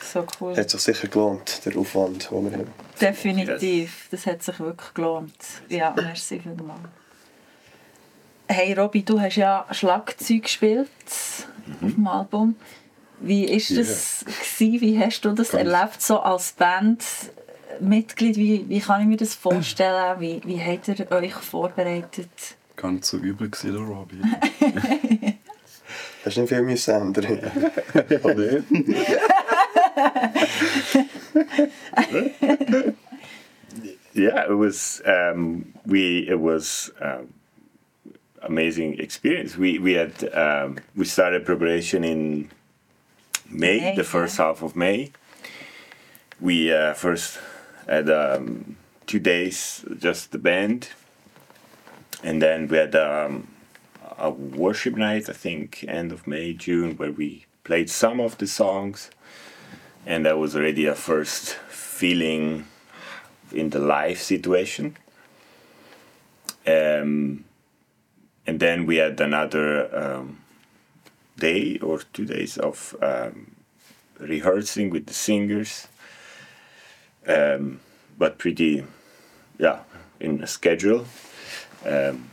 So 0.00 0.24
cool. 0.40 0.56
hat 0.56 0.70
sich 0.70 0.80
sicher 0.80 1.08
gelohnt, 1.08 1.64
der 1.64 1.76
Aufwand, 1.76 2.30
den 2.30 2.44
wir 2.50 2.58
haben. 2.58 2.70
Definitiv. 3.00 4.06
Das 4.12 4.24
hat 4.26 4.42
sich 4.44 4.60
wirklich 4.60 4.94
gelohnt. 4.94 5.34
Ja, 5.68 5.92
merci 5.96 6.38
vielmals. 6.38 6.78
Hey 8.48 8.72
Robby, 8.74 9.02
du 9.02 9.20
hast 9.20 9.34
ja 9.36 9.66
Schlagzeug 9.72 10.44
gespielt 10.44 10.88
auf 11.08 11.44
dem 11.80 12.06
Album. 12.06 12.54
Wie 13.18 13.48
war 13.48 13.54
das? 13.78 14.24
Gewesen? 14.24 14.80
Wie 14.80 14.98
hast 15.00 15.22
du 15.22 15.32
das 15.32 15.50
Ganz- 15.50 15.64
erlebt, 15.68 16.00
so 16.02 16.20
als 16.20 16.52
Bandmitglied? 17.78 18.36
Wie, 18.36 18.68
wie 18.68 18.80
kann 18.80 19.00
ich 19.02 19.06
mir 19.06 19.16
das 19.16 19.34
vorstellen? 19.34 20.20
Wie, 20.20 20.40
wie 20.44 20.60
habt 20.60 20.88
ihr 20.88 21.10
euch 21.12 21.34
vorbereitet? 21.34 22.56
Nicht 22.82 23.04
so 23.04 23.16
übel 23.18 23.48
gewesen, 23.50 23.72
der 23.72 23.82
Robbie. 23.82 24.20
Hast 26.24 26.36
du 26.36 26.40
nicht 26.40 26.48
viel 26.50 26.62
müssen 26.62 26.94
ändern? 26.94 27.38
ja, 27.94 28.34
nee. 28.34 28.62
yeah, 34.14 34.44
it 34.44 34.58
was 34.58 35.02
um, 35.06 35.72
we 35.86 36.26
it 36.28 36.38
was 36.38 36.92
um, 37.00 37.32
amazing 38.42 38.98
experience. 38.98 39.56
We 39.56 39.78
we 39.78 39.94
had 39.94 40.12
um, 40.34 40.78
we 40.96 41.04
started 41.04 41.44
preparation 41.46 42.04
in 42.04 42.50
May, 43.48 43.80
May, 43.80 43.94
the 43.96 44.04
first 44.04 44.38
yeah. 44.38 44.46
half 44.46 44.62
of 44.62 44.74
May. 44.74 45.12
We 46.40 46.72
uh, 46.72 46.92
first 46.94 47.38
had 47.86 48.10
um, 48.10 48.76
two 49.06 49.18
days 49.18 49.84
just 49.98 50.32
the 50.32 50.38
band, 50.38 50.90
and 52.22 52.42
then 52.42 52.68
we 52.68 52.76
had 52.76 52.94
um, 52.94 53.48
a 54.18 54.30
worship 54.30 54.96
night. 54.96 55.28
I 55.28 55.32
think 55.32 55.84
end 55.88 56.12
of 56.12 56.26
May, 56.26 56.52
June, 56.52 56.96
where 56.96 57.12
we 57.12 57.46
played 57.64 57.90
some 57.90 58.20
of 58.20 58.38
the 58.38 58.46
songs, 58.46 59.10
and 60.04 60.26
that 60.26 60.38
was 60.38 60.54
already 60.56 60.86
a 60.86 60.94
first 60.94 61.54
feeling 61.68 62.66
in 63.52 63.70
the 63.70 63.78
live 63.78 64.18
situation. 64.18 64.96
Um, 66.66 67.44
and 68.46 68.60
then 68.60 68.86
we 68.86 68.96
had 68.96 69.20
another 69.20 69.94
um, 69.96 70.38
day 71.38 71.78
or 71.78 72.00
two 72.12 72.24
days 72.24 72.56
of 72.58 72.96
um, 73.02 73.52
rehearsing 74.18 74.90
with 74.90 75.06
the 75.06 75.14
singers, 75.14 75.88
um, 77.26 77.80
but 78.18 78.38
pretty, 78.38 78.84
yeah, 79.58 79.80
in 80.20 80.42
a 80.42 80.46
schedule. 80.46 81.06
Um, 81.84 82.30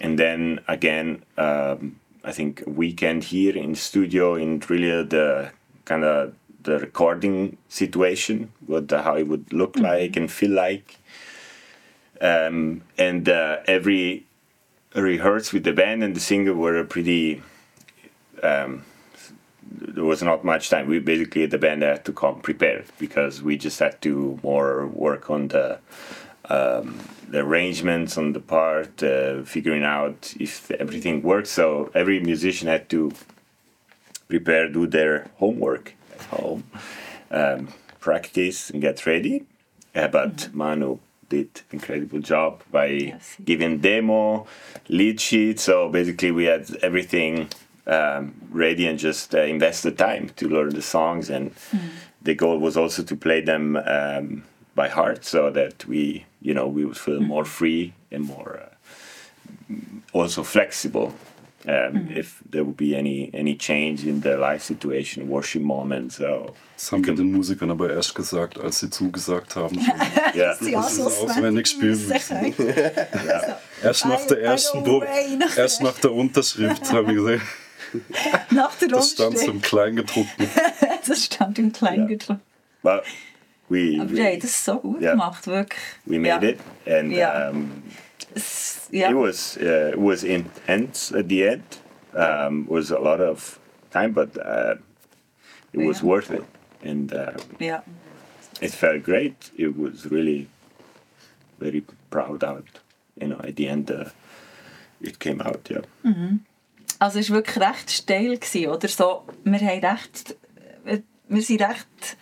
and 0.00 0.18
then 0.18 0.60
again, 0.68 1.22
um, 1.36 2.00
I 2.24 2.32
think 2.32 2.66
a 2.66 2.70
weekend 2.70 3.24
here 3.24 3.56
in 3.56 3.74
studio 3.74 4.34
in 4.34 4.62
really 4.68 5.02
the 5.02 5.50
kind 5.84 6.04
of 6.04 6.34
the 6.62 6.78
recording 6.78 7.58
situation, 7.68 8.50
what 8.66 8.88
the, 8.88 9.02
how 9.02 9.16
it 9.16 9.28
would 9.28 9.52
look 9.52 9.76
like 9.76 10.16
and 10.16 10.30
feel 10.30 10.50
like. 10.50 10.98
Um, 12.20 12.82
and 12.96 13.28
uh, 13.28 13.58
every 13.66 14.24
rehearse 14.94 15.52
with 15.52 15.64
the 15.64 15.72
band 15.72 16.02
and 16.02 16.16
the 16.16 16.20
singer 16.20 16.54
were 16.54 16.82
pretty. 16.84 17.42
Um, 18.42 18.84
there 19.70 20.04
was 20.04 20.22
not 20.22 20.44
much 20.44 20.70
time. 20.70 20.88
We 20.88 20.98
basically 20.98 21.46
the 21.46 21.58
band 21.58 21.82
had 21.82 22.04
to 22.04 22.12
come 22.12 22.40
prepared 22.40 22.86
because 22.98 23.42
we 23.42 23.56
just 23.56 23.78
had 23.78 24.00
to 24.02 24.38
more 24.42 24.86
work 24.86 25.30
on 25.30 25.48
the 25.48 25.78
um, 26.48 27.00
the 27.28 27.38
arrangements 27.40 28.18
on 28.18 28.32
the 28.32 28.40
part, 28.40 29.02
uh, 29.02 29.42
figuring 29.44 29.82
out 29.82 30.34
if 30.38 30.70
everything 30.72 31.22
works. 31.22 31.50
So 31.50 31.90
every 31.94 32.20
musician 32.20 32.68
had 32.68 32.88
to 32.90 33.12
prepare, 34.28 34.68
do 34.68 34.86
their 34.86 35.30
homework 35.36 35.94
at 36.12 36.22
home, 36.26 36.64
um, 37.30 37.68
practice, 38.00 38.70
and 38.70 38.82
get 38.82 39.06
ready. 39.06 39.46
Uh, 39.94 40.08
but 40.08 40.50
Manu 40.52 40.98
did 41.28 41.62
incredible 41.72 42.20
job 42.20 42.62
by 42.70 42.86
Yes, 42.86 43.36
giving 43.44 43.78
demo, 43.78 44.46
lead 44.88 45.20
sheet. 45.20 45.60
So 45.60 45.88
basically, 45.88 46.30
we 46.30 46.44
had 46.44 46.76
everything 46.82 47.48
um, 47.86 48.32
ready 48.50 48.86
and 48.88 48.98
just 48.98 49.34
uh, 49.34 49.38
invest 49.40 49.82
the 49.82 49.90
time 49.92 50.30
to 50.36 50.48
learn 50.48 50.70
the 50.74 50.82
songs. 50.82 51.30
And 51.30 51.50
the 52.22 52.34
goal 52.34 52.58
was 52.58 52.76
also 52.76 53.02
to 53.02 53.16
play 53.16 53.40
them 53.42 53.76
um, 53.76 54.42
by 54.74 54.88
heart, 54.88 55.24
so 55.24 55.50
that 55.50 55.84
we, 55.86 56.24
you 56.40 56.54
know, 56.54 56.66
we 56.66 56.84
would 56.84 56.96
feel 56.98 57.20
more 57.20 57.44
free 57.44 57.92
and 58.10 58.24
more 58.24 58.60
uh, 58.60 59.74
also 60.12 60.42
flexible. 60.42 61.12
Um, 61.66 62.08
If 62.10 62.42
there 62.50 62.62
would 62.62 62.76
be 62.76 62.94
any 62.94 63.30
any 63.32 63.56
change 63.56 64.04
in 64.06 64.20
the 64.20 64.36
life 64.36 64.62
situation, 64.62 65.28
worship 65.28 65.62
moment, 65.62 66.12
so 66.12 66.54
Das 66.76 66.92
haben 66.92 67.06
wir 67.06 67.14
den 67.14 67.32
Musikern 67.32 67.70
aber 67.70 67.88
erst 67.90 68.14
gesagt, 68.14 68.58
als 68.60 68.80
sie 68.80 68.90
zugesagt 68.90 69.56
haben. 69.56 69.80
Schon. 69.80 69.94
yeah, 70.34 70.54
sie 70.60 70.76
auswendig 70.76 71.66
spielen 71.68 72.06
müssen. 72.06 72.54
Erst 73.82 74.04
nach 74.06 74.26
der 74.26 74.38
I- 74.38 74.40
I 74.40 74.44
ersten 74.44 74.82
know 74.84 75.00
Bo 75.00 75.06
way, 75.06 75.36
nach 75.38 75.56
erst 75.56 75.82
nach 75.82 75.98
der 76.00 76.12
Unterschrift 76.12 76.82
haben 76.92 77.06
wir 77.08 77.14
gesagt, 77.14 77.42
Nach 78.50 78.74
der 78.76 78.88
das 78.88 79.10
stand 79.12 79.38
im 79.42 79.60
Kleingedruckten. 79.62 80.46
Das 81.06 81.24
stand 81.24 81.58
im 81.58 81.72
Kleingedruckten. 81.72 82.40
but 82.82 83.02
we 83.68 83.98
Aber 84.00 84.10
we, 84.12 84.18
ihr 84.18 84.32
habt 84.32 84.42
das 84.44 84.64
so 84.64 84.78
gut 84.78 85.00
Ja. 85.02 85.12
gemacht, 85.12 85.46
wirklich. 85.46 85.80
we 86.06 86.16
ja. 86.16 86.20
made 86.36 86.50
it, 86.50 86.58
and 86.86 87.12
Yeah. 87.12 87.50
um, 87.50 87.82
ja. 88.90 89.10
it 89.10 89.16
was 89.16 89.56
uh, 89.58 89.92
it 89.92 89.98
was 89.98 90.22
intense 90.24 91.12
at 91.16 91.28
the 91.28 91.42
end. 91.46 91.62
Um, 92.14 92.66
was 92.68 92.90
a 92.92 92.98
lot 92.98 93.20
of 93.20 93.58
time, 93.90 94.12
but 94.12 94.36
uh, 94.38 94.76
it 95.72 95.80
was 95.86 96.00
Yeah. 96.00 96.04
worth 96.08 96.30
it. 96.30 96.44
and 96.84 97.12
uh, 97.12 97.32
Ja. 97.58 97.82
it 98.60 98.72
felt 98.72 99.02
great. 99.04 99.50
It 99.56 99.76
was 99.76 100.10
really 100.10 100.48
very 101.58 101.82
proud 102.10 102.44
out. 102.44 102.64
You 103.20 103.28
know, 103.28 103.40
at 103.40 103.56
the 103.56 103.68
end, 103.68 103.90
uh, 103.90 104.10
it 105.00 105.18
came 105.18 105.40
out. 105.42 105.68
Yeah. 105.70 105.82
Also 107.04 107.18
es 107.18 107.28
war 107.28 107.36
wirklich 107.36 107.58
recht 107.62 107.90
steil, 107.90 108.38
gewesen, 108.38 108.68
oder? 108.68 108.88
So, 108.88 109.24
wir, 109.44 109.60
haben 109.60 109.84
recht, 109.84 110.36
wir 110.84 111.02
wir 111.28 111.42
sind 111.42 111.60
recht 111.60 112.16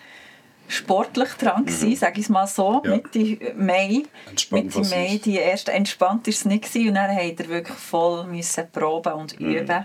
sportlich 0.66 1.28
dran, 1.34 1.64
mhm. 1.64 1.94
sage 1.94 2.18
ich 2.18 2.24
es 2.24 2.28
mal 2.28 2.48
so, 2.48 2.82
Ja. 2.84 2.96
Mitte 2.96 3.54
Mai. 3.54 4.02
Entspannt 4.28 4.74
Mitte 4.74 4.88
Mai, 4.88 5.20
die 5.24 5.36
erste 5.36 5.70
entspannt 5.70 6.26
war 6.26 6.32
es 6.32 6.44
nicht. 6.46 6.64
Gewesen, 6.64 6.88
und 6.88 6.94
dann 6.96 7.14
musste 7.14 7.44
er 7.44 7.48
wirklich 7.48 7.78
voll 7.78 8.24
müssen 8.24 8.64
proben 8.72 9.12
und 9.12 9.38
üben. 9.38 9.84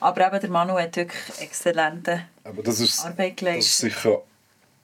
Aber 0.00 0.26
eben, 0.26 0.40
der 0.40 0.50
Manu 0.50 0.78
hat 0.78 0.96
wirklich 0.96 1.40
exzellente 1.40 2.26
Aber 2.44 2.62
das 2.62 2.80
ist, 2.80 3.06
Arbeit 3.06 3.30
das 3.30 3.36
geleistet. 3.36 3.62
ist 3.64 3.78
sicher, 3.78 4.22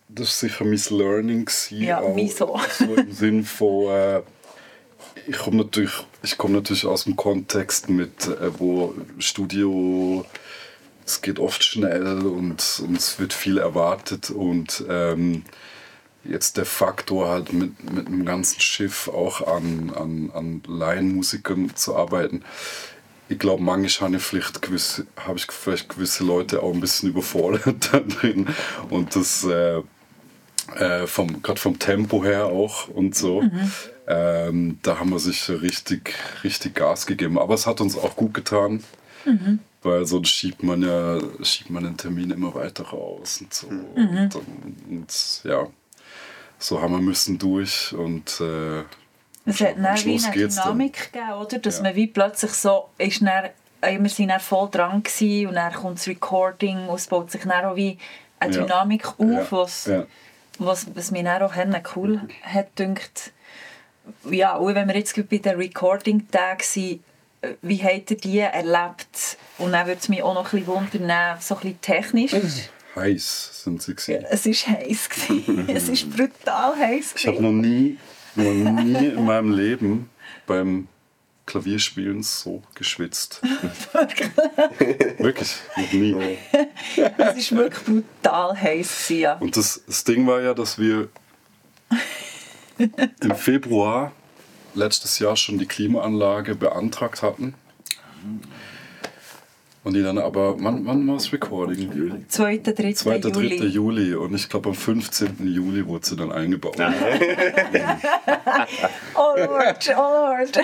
das 0.09 0.29
ist 0.29 0.41
sicher 0.41 0.65
mein 0.65 0.81
Learning 0.89 1.45
gewesen, 1.45 1.83
Ja, 1.83 2.01
auch 2.01 2.17
wieso? 2.17 2.59
So 2.79 2.95
im 2.95 3.13
Sinn 3.13 3.45
von, 3.45 3.91
äh, 3.91 4.23
ich 5.27 5.39
komme 5.39 5.59
natürlich, 5.59 5.93
ich 6.23 6.39
komme 6.39 6.55
natürlich 6.55 6.87
aus 6.87 7.05
dem 7.05 7.17
Kontext 7.17 7.89
mit, 7.89 8.27
äh, 8.27 8.59
wo 8.59 8.95
Studio, 9.19 10.25
es 11.05 11.21
geht 11.23 11.39
oft 11.39 11.65
schnell 11.65 12.27
und, 12.27 12.83
und 12.87 12.97
es 12.97 13.19
wird 13.19 13.33
viel 13.33 13.59
erwartet 13.59 14.31
und 14.31 14.85
ähm, 14.89 15.45
jetzt 16.25 16.57
der 16.57 16.65
Faktor 16.65 17.29
halt 17.29 17.53
mit, 17.53 17.93
mit 17.93 18.07
einem 18.07 18.25
ganzen 18.25 18.61
Schiff 18.61 19.09
auch 19.09 19.47
an, 19.47 19.93
an, 19.95 20.31
an 20.33 20.63
Laienmusikern 20.67 21.75
zu 21.75 21.97
arbeiten. 21.97 22.45
Ich 23.29 23.39
glaube, 23.39 23.63
manchmal 23.63 24.09
habe 24.09 24.17
ich 24.19 24.23
vielleicht 24.23 24.63
gewisse, 24.63 25.07
habe 25.17 25.39
ich 25.39 25.47
vielleicht 25.51 25.89
gewisse 25.89 26.23
Leute 26.23 26.63
auch 26.63 26.73
ein 26.73 26.81
bisschen 26.81 27.11
überfordert 27.11 27.89
da 27.93 28.01
drin. 28.01 28.49
Und 28.91 29.17
das 29.17 29.45
äh, 29.45 29.83
äh, 30.77 31.07
vom, 31.07 31.43
gerade 31.43 31.61
vom 31.61 31.79
Tempo 31.79 32.25
her 32.25 32.47
auch 32.47 32.89
und 32.89 33.15
so. 33.15 33.43
Ähm, 34.07 34.79
da 34.83 34.99
haben 34.99 35.11
wir 35.11 35.19
sich 35.19 35.49
richtig, 35.49 36.15
richtig 36.45 36.75
Gas 36.75 37.07
gegeben. 37.07 37.39
Aber 37.39 37.55
es 37.55 37.67
hat 37.67 37.81
uns 37.81 37.97
auch 37.97 38.17
gut 38.17 38.35
getan. 38.35 38.83
Weil 39.85 40.07
sonst 40.07 40.31
schiebt 40.31 40.63
man 40.63 40.83
ja 40.83 41.19
schiebt 41.45 41.71
man 41.71 41.85
den 41.85 41.97
Termin 41.97 42.31
immer 42.31 42.55
weiter 42.55 42.85
raus 42.85 43.41
und 43.41 43.53
so. 43.55 43.67
Und, 43.69 43.95
dann, 44.35 44.77
und 44.89 45.41
ja, 45.45 45.67
so 46.59 46.81
haben 46.81 46.93
wir 46.95 47.01
müssen 47.01 47.39
durch 47.39 47.93
und 47.93 48.41
äh, 48.41 48.81
Es 49.45 49.61
hat 49.61 49.77
dann 49.77 49.97
wie 50.05 50.21
eine. 50.25 50.49
Dynamik 50.49 51.13
gegeben, 51.13 51.33
oder? 51.33 51.59
Dass 51.59 51.77
Ja. 51.79 51.83
man 51.83 51.95
wie 51.97 52.07
plötzlich 52.07 52.53
so 52.53 52.91
ist 52.99 53.23
dann, 53.23 53.47
äh, 53.81 53.99
wir 54.01 54.09
sind 54.11 54.29
dann 54.29 54.39
voll 54.41 54.69
dran 54.71 55.03
gewesen, 55.03 55.49
und 55.49 55.55
dann 55.55 55.73
kommt 55.73 55.99
das 55.99 56.07
Recording 56.07 56.87
und 56.87 56.95
es 56.97 57.07
baut 57.09 57.31
sich 57.33 57.43
dann 57.43 57.65
auch 57.65 57.75
wie 57.75 57.99
eine 58.39 58.55
Ja. 58.55 58.63
Dynamik 58.63 59.07
auf, 59.09 59.19
Ja. 59.21 59.47
was, 59.51 59.87
Ja. 59.87 60.07
Was, 60.67 60.87
was 60.95 61.11
mir 61.11 61.25
dann 61.25 61.43
auch 61.43 61.97
cool 61.97 62.21
hat 62.43 62.77
gedacht. 62.77 63.33
Ja, 64.31 64.57
und 64.57 64.75
wenn 64.75 64.89
wir 64.89 64.97
jetzt 64.97 65.15
bei 65.29 65.39
den 65.39 65.57
Recording-Tagen 65.57 66.63
sind, 66.63 67.01
äh, 67.41 67.55
wie 67.63 67.83
habt 67.83 68.11
ihr 68.11 68.17
die 68.17 68.39
erlebt? 68.39 69.37
Und 69.59 69.73
dann 69.73 69.87
würde 69.87 70.01
es 70.01 70.09
mich 70.09 70.23
auch 70.23 70.35
noch 70.35 70.53
ein 70.53 70.65
bisschen 70.65 70.67
wundern, 70.67 71.39
so 71.41 71.55
ein 71.55 71.61
bisschen 71.61 71.81
technisch. 71.81 72.33
heiß 72.97 73.63
sind 73.65 73.83
sie 73.83 73.95
gewesen. 73.95 74.27
Es 74.31 74.47
war 74.47 74.77
heiß. 74.77 75.09
gewesen. 75.09 75.69
es 75.75 75.89
ist 75.89 76.11
brutal 76.11 76.77
heiß. 76.77 77.15
Ich 77.17 77.27
habe 77.27 77.43
noch 77.43 77.53
nie, 77.53 77.99
noch 78.35 78.53
nie 78.83 79.07
in 79.09 79.25
meinem 79.25 79.53
Leben 79.53 80.11
beim 80.47 80.89
Klavierspielen 81.47 82.23
so 82.23 82.63
geschwitzt. 82.75 83.43
Wirklich, 85.19 85.55
noch 85.77 85.93
nie. 85.93 86.39
Es 86.97 87.53
war 87.53 87.59
wirklich 87.59 87.85
brutal 87.85 88.57
heiß. 88.61 89.09
Ja. 89.11 89.35
Und 89.35 89.57
das, 89.57 89.83
das 89.87 90.05
Ding 90.05 90.27
war 90.27 90.41
ja, 90.41 90.55
dass 90.55 90.79
wir 90.79 91.09
im 92.79 93.35
Februar 93.35 94.13
letztes 94.75 95.19
Jahr 95.19 95.37
schon 95.37 95.59
die 95.59 95.67
Klimaanlage 95.67 96.55
beantragt 96.55 97.23
hatten. 97.23 97.55
Und 99.85 99.95
die 99.95 100.03
dann 100.03 100.19
aber, 100.19 100.63
wann, 100.63 100.87
wann 100.87 101.07
war 101.09 101.15
das 101.17 101.33
Recording? 101.33 102.25
2. 102.29 102.59
3. 102.59 102.93
2. 102.93 103.19
3. 103.19 103.29
Juli. 103.31 103.67
Juli. 103.67 104.15
Und 104.15 104.35
ich 104.35 104.49
glaube 104.49 104.69
am 104.69 104.77
15. 104.77 105.39
Juli 105.43 105.85
wurde 105.87 106.07
sie 106.07 106.17
dann 106.17 106.31
eingebaut. 106.31 106.77
Oh 109.15 109.35
Lord, 109.37 109.95
oh 109.97 110.01
Lord. 110.01 110.61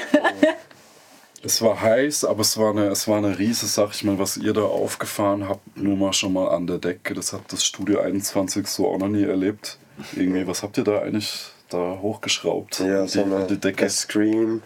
Es 1.43 1.63
war 1.63 1.81
heiß, 1.81 2.25
aber 2.25 2.41
es 2.41 2.57
war 2.59 2.71
eine, 2.71 2.87
es 2.89 3.07
war 3.07 3.19
eine 3.19 3.39
riese 3.39 3.67
Sache. 3.67 3.93
Ich 3.95 4.05
meine, 4.05 4.19
was 4.19 4.37
ihr 4.37 4.53
da 4.53 4.63
aufgefahren 4.63 5.49
habt, 5.49 5.77
nur 5.77 5.97
mal 5.97 6.13
schon 6.13 6.33
mal 6.33 6.49
an 6.49 6.67
der 6.67 6.79
Decke, 6.79 7.15
das 7.15 7.33
hat 7.33 7.43
das 7.53 7.65
Studio 7.65 8.01
21 8.01 8.67
so 8.67 8.89
auch 8.89 8.99
noch 8.99 9.09
nie 9.09 9.23
erlebt. 9.23 9.79
Irgendwie, 10.17 10.47
was 10.47 10.63
habt 10.63 10.79
ihr 10.79 10.85
da 10.85 11.01
eigentlich 11.01 11.47
da 11.71 11.99
hochgeschraubt? 12.01 12.81
Ja, 12.81 13.03
die, 13.03 13.09
so 13.09 13.23
eine, 13.23 13.47
die 13.47 13.59
Decke. 13.59 13.85
ein 13.85 13.91
Screen. 13.91 14.63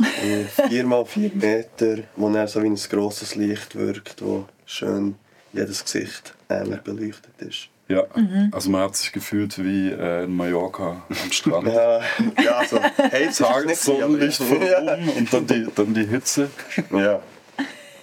4x4 0.00 1.34
Meter, 1.34 2.02
wo 2.16 2.30
dann 2.30 2.48
so 2.48 2.62
wie 2.62 2.66
ein 2.68 2.76
grosses 2.76 3.34
Licht 3.34 3.74
wirkt, 3.76 4.22
wo 4.24 4.46
schön 4.66 5.14
jedes 5.52 5.84
Gesicht 5.84 6.34
ähnlich 6.48 6.80
beleuchtet 6.80 7.32
ist. 7.38 7.68
Ja, 7.86 8.04
Mhm. 8.14 8.48
also 8.50 8.70
man 8.70 8.80
hat 8.82 8.96
sich 8.96 9.12
gefühlt 9.12 9.62
wie 9.62 9.90
äh, 9.90 10.24
in 10.24 10.34
Mallorca 10.34 11.04
am 11.08 11.32
Strand. 11.32 11.66
Ja, 11.68 12.00
ja 12.42 12.64
so 12.66 12.82
heiß 12.82 13.12
ist 13.12 13.40
es 13.40 13.40
nicht, 13.40 13.48
Tagessonnenlicht 13.50 14.42
von 14.42 14.56
oben 14.56 15.08
und 15.18 15.32
dann 15.32 15.46
die, 15.46 15.66
dann 15.74 15.94
die 15.94 16.06
Hitze. 16.06 16.48
Ja. 16.90 17.20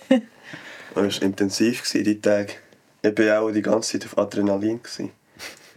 Es 0.10 0.96
war 0.96 1.22
intensiv, 1.24 1.84
gewesen, 1.84 2.04
die 2.04 2.22
Tage. 2.22 2.54
Ich 3.02 3.18
war 3.18 3.42
auch 3.42 3.52
die 3.52 3.62
ganze 3.62 3.94
Zeit 3.98 4.06
auf 4.12 4.18
Adrenalin. 4.18 4.84
Gewesen. 4.84 5.12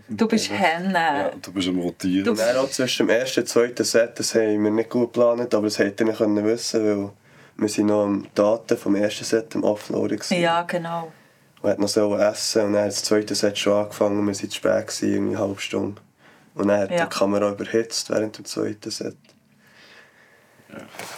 Du 0.08 0.28
bist 0.28 0.50
Henne. 0.50 0.92
Ja, 0.94 1.30
du 1.40 1.52
bist 1.52 1.68
am 1.68 1.78
Rotieren. 1.78 2.28
Und 2.28 2.38
dann 2.38 2.56
auch 2.56 2.68
zwischen 2.70 3.06
dem 3.06 3.16
ersten 3.16 3.40
und 3.40 3.46
zweiten 3.46 3.84
Set, 3.84 4.18
das 4.18 4.34
haben 4.34 4.62
wir 4.62 4.70
nicht 4.70 4.90
gut 4.90 5.12
geplant, 5.12 5.54
aber 5.54 5.66
das 5.66 5.78
hätte 5.78 6.04
ich 6.04 6.10
nicht 6.20 6.44
wissen 6.44 6.84
weil 6.84 7.10
wir 7.56 7.68
sind 7.68 7.86
noch 7.86 8.02
am 8.04 8.26
Daten 8.34 8.76
vom 8.76 8.96
ersten 8.96 9.24
Set 9.24 9.54
am 9.54 9.64
gewesen. 10.16 10.40
Ja, 10.40 10.62
genau. 10.62 11.12
Und 11.62 11.70
hat 11.70 11.78
noch 11.78 11.88
so 11.88 12.16
essen 12.16 12.62
und 12.66 12.72
dann 12.74 12.82
hat 12.82 12.88
das 12.90 13.02
zweite 13.04 13.34
Set 13.34 13.56
schon 13.56 13.72
angefangen 13.72 14.18
und 14.18 14.26
wir 14.26 14.34
waren 14.34 14.50
zu 14.50 14.56
spät, 14.56 14.86
gewesen, 14.86 15.12
irgendwie 15.14 15.36
eine 15.36 15.46
halbe 15.46 15.60
Stunde. 15.60 16.02
Und 16.54 16.68
dann 16.68 16.80
hat 16.80 16.90
Ja. 16.90 17.06
die 17.06 17.16
Kamera 17.16 17.50
überhitzt 17.50 18.10
während 18.10 18.36
dem 18.36 18.44
zweiten 18.44 18.90
Set. 18.90 19.16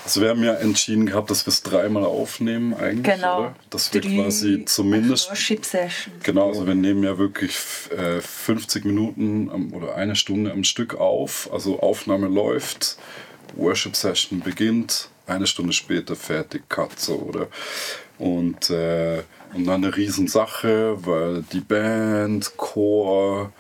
Also 0.05 0.21
wir 0.21 0.29
haben 0.31 0.43
ja 0.43 0.55
entschieden 0.55 1.07
gehabt, 1.07 1.31
dass 1.31 1.47
wir 1.47 1.51
es 1.51 1.63
dreimal 1.63 2.05
aufnehmen 2.05 2.75
eigentlich, 2.75 3.17
Genau. 3.17 3.39
oder? 3.41 3.57
Dass 3.71 3.93
wir 3.93 4.01
Drei 4.01 4.17
quasi 4.23 4.65
zumindest 4.65 5.31
Worship 5.31 5.65
Session. 5.65 6.15
Genau, 6.23 6.49
also 6.49 6.67
wir 6.67 6.75
nehmen 6.75 7.03
ja 7.03 7.19
wirklich 7.19 7.57
äh, 7.97 8.21
50 8.21 8.85
Minuten 8.85 9.51
am, 9.51 9.73
oder 9.73 9.95
eine 9.97 10.17
Stunde 10.17 10.53
am 10.53 10.65
Stück 10.65 10.95
auf. 10.95 11.49
Also 11.53 11.81
Aufnahme 11.81 12.29
läuft, 12.29 12.99
Worship 13.57 13.97
Session 13.97 14.41
beginnt, 14.41 15.09
eine 15.27 15.47
Stunde 15.47 15.73
später 15.73 16.15
fertig, 16.17 16.69
Cut 16.69 16.99
so, 16.99 17.15
oder? 17.17 17.49
Und, 18.19 18.71
äh, 18.71 19.23
und 19.55 19.67
dann 19.67 19.85
eine 19.85 19.97
Riesensache, 19.97 20.97
weil 21.05 21.43
die 21.53 21.61
Band, 21.61 22.57
Chor, 22.57 23.53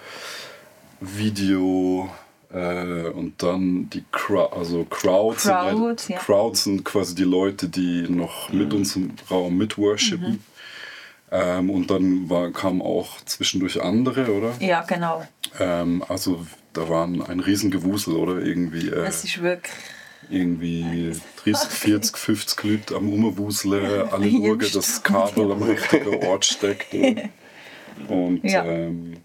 Video 1.00 2.08
äh, 2.56 3.08
und 3.10 3.42
dann 3.42 3.90
die 3.90 4.02
Crowd, 4.12 4.56
also 4.56 4.84
Crowds, 4.84 5.42
sind, 5.44 5.52
Crowd, 5.52 5.80
halt, 5.82 6.08
ja. 6.08 6.18
Crowds 6.18 6.64
sind 6.64 6.84
quasi 6.84 7.14
die 7.14 7.24
Leute, 7.24 7.68
die 7.68 8.02
noch 8.08 8.50
mit 8.52 8.72
uns 8.72 8.96
im 8.96 9.12
Raum 9.30 9.56
mit 9.58 9.76
worshipen. 9.76 10.42
Ähm, 11.30 11.70
und 11.70 11.90
dann 11.90 12.30
war, 12.30 12.50
kamen 12.52 12.80
auch 12.80 13.20
zwischendurch 13.24 13.82
andere, 13.82 14.32
oder? 14.32 14.52
Ja, 14.60 14.82
genau. 14.82 15.26
Ähm, 15.58 16.02
also 16.08 16.46
da 16.72 16.88
waren 16.88 17.20
ein 17.22 17.40
Riesengewusel, 17.40 18.14
oder? 18.14 18.38
Irgendwie, 18.40 18.88
äh, 18.88 19.04
Es 19.06 19.24
ist 19.24 19.42
wirklich. 19.42 19.74
irgendwie 20.30 21.12
30, 21.44 21.68
40, 21.68 22.16
50 22.16 22.62
Leute 22.64 22.94
am 22.96 23.08
Rumwuseln, 23.08 24.08
alle 24.08 24.30
schauen, 24.30 24.58
dass 24.60 24.72
das. 24.72 25.02
Kabel 25.02 25.50
am 25.52 25.62
richtigen 25.62 26.14
Ort 26.26 26.44
steckt. 26.44 26.94
Oder? 26.94 27.22
Und 28.08 28.44
Ja. 28.44 28.64
ähm, 28.64 29.16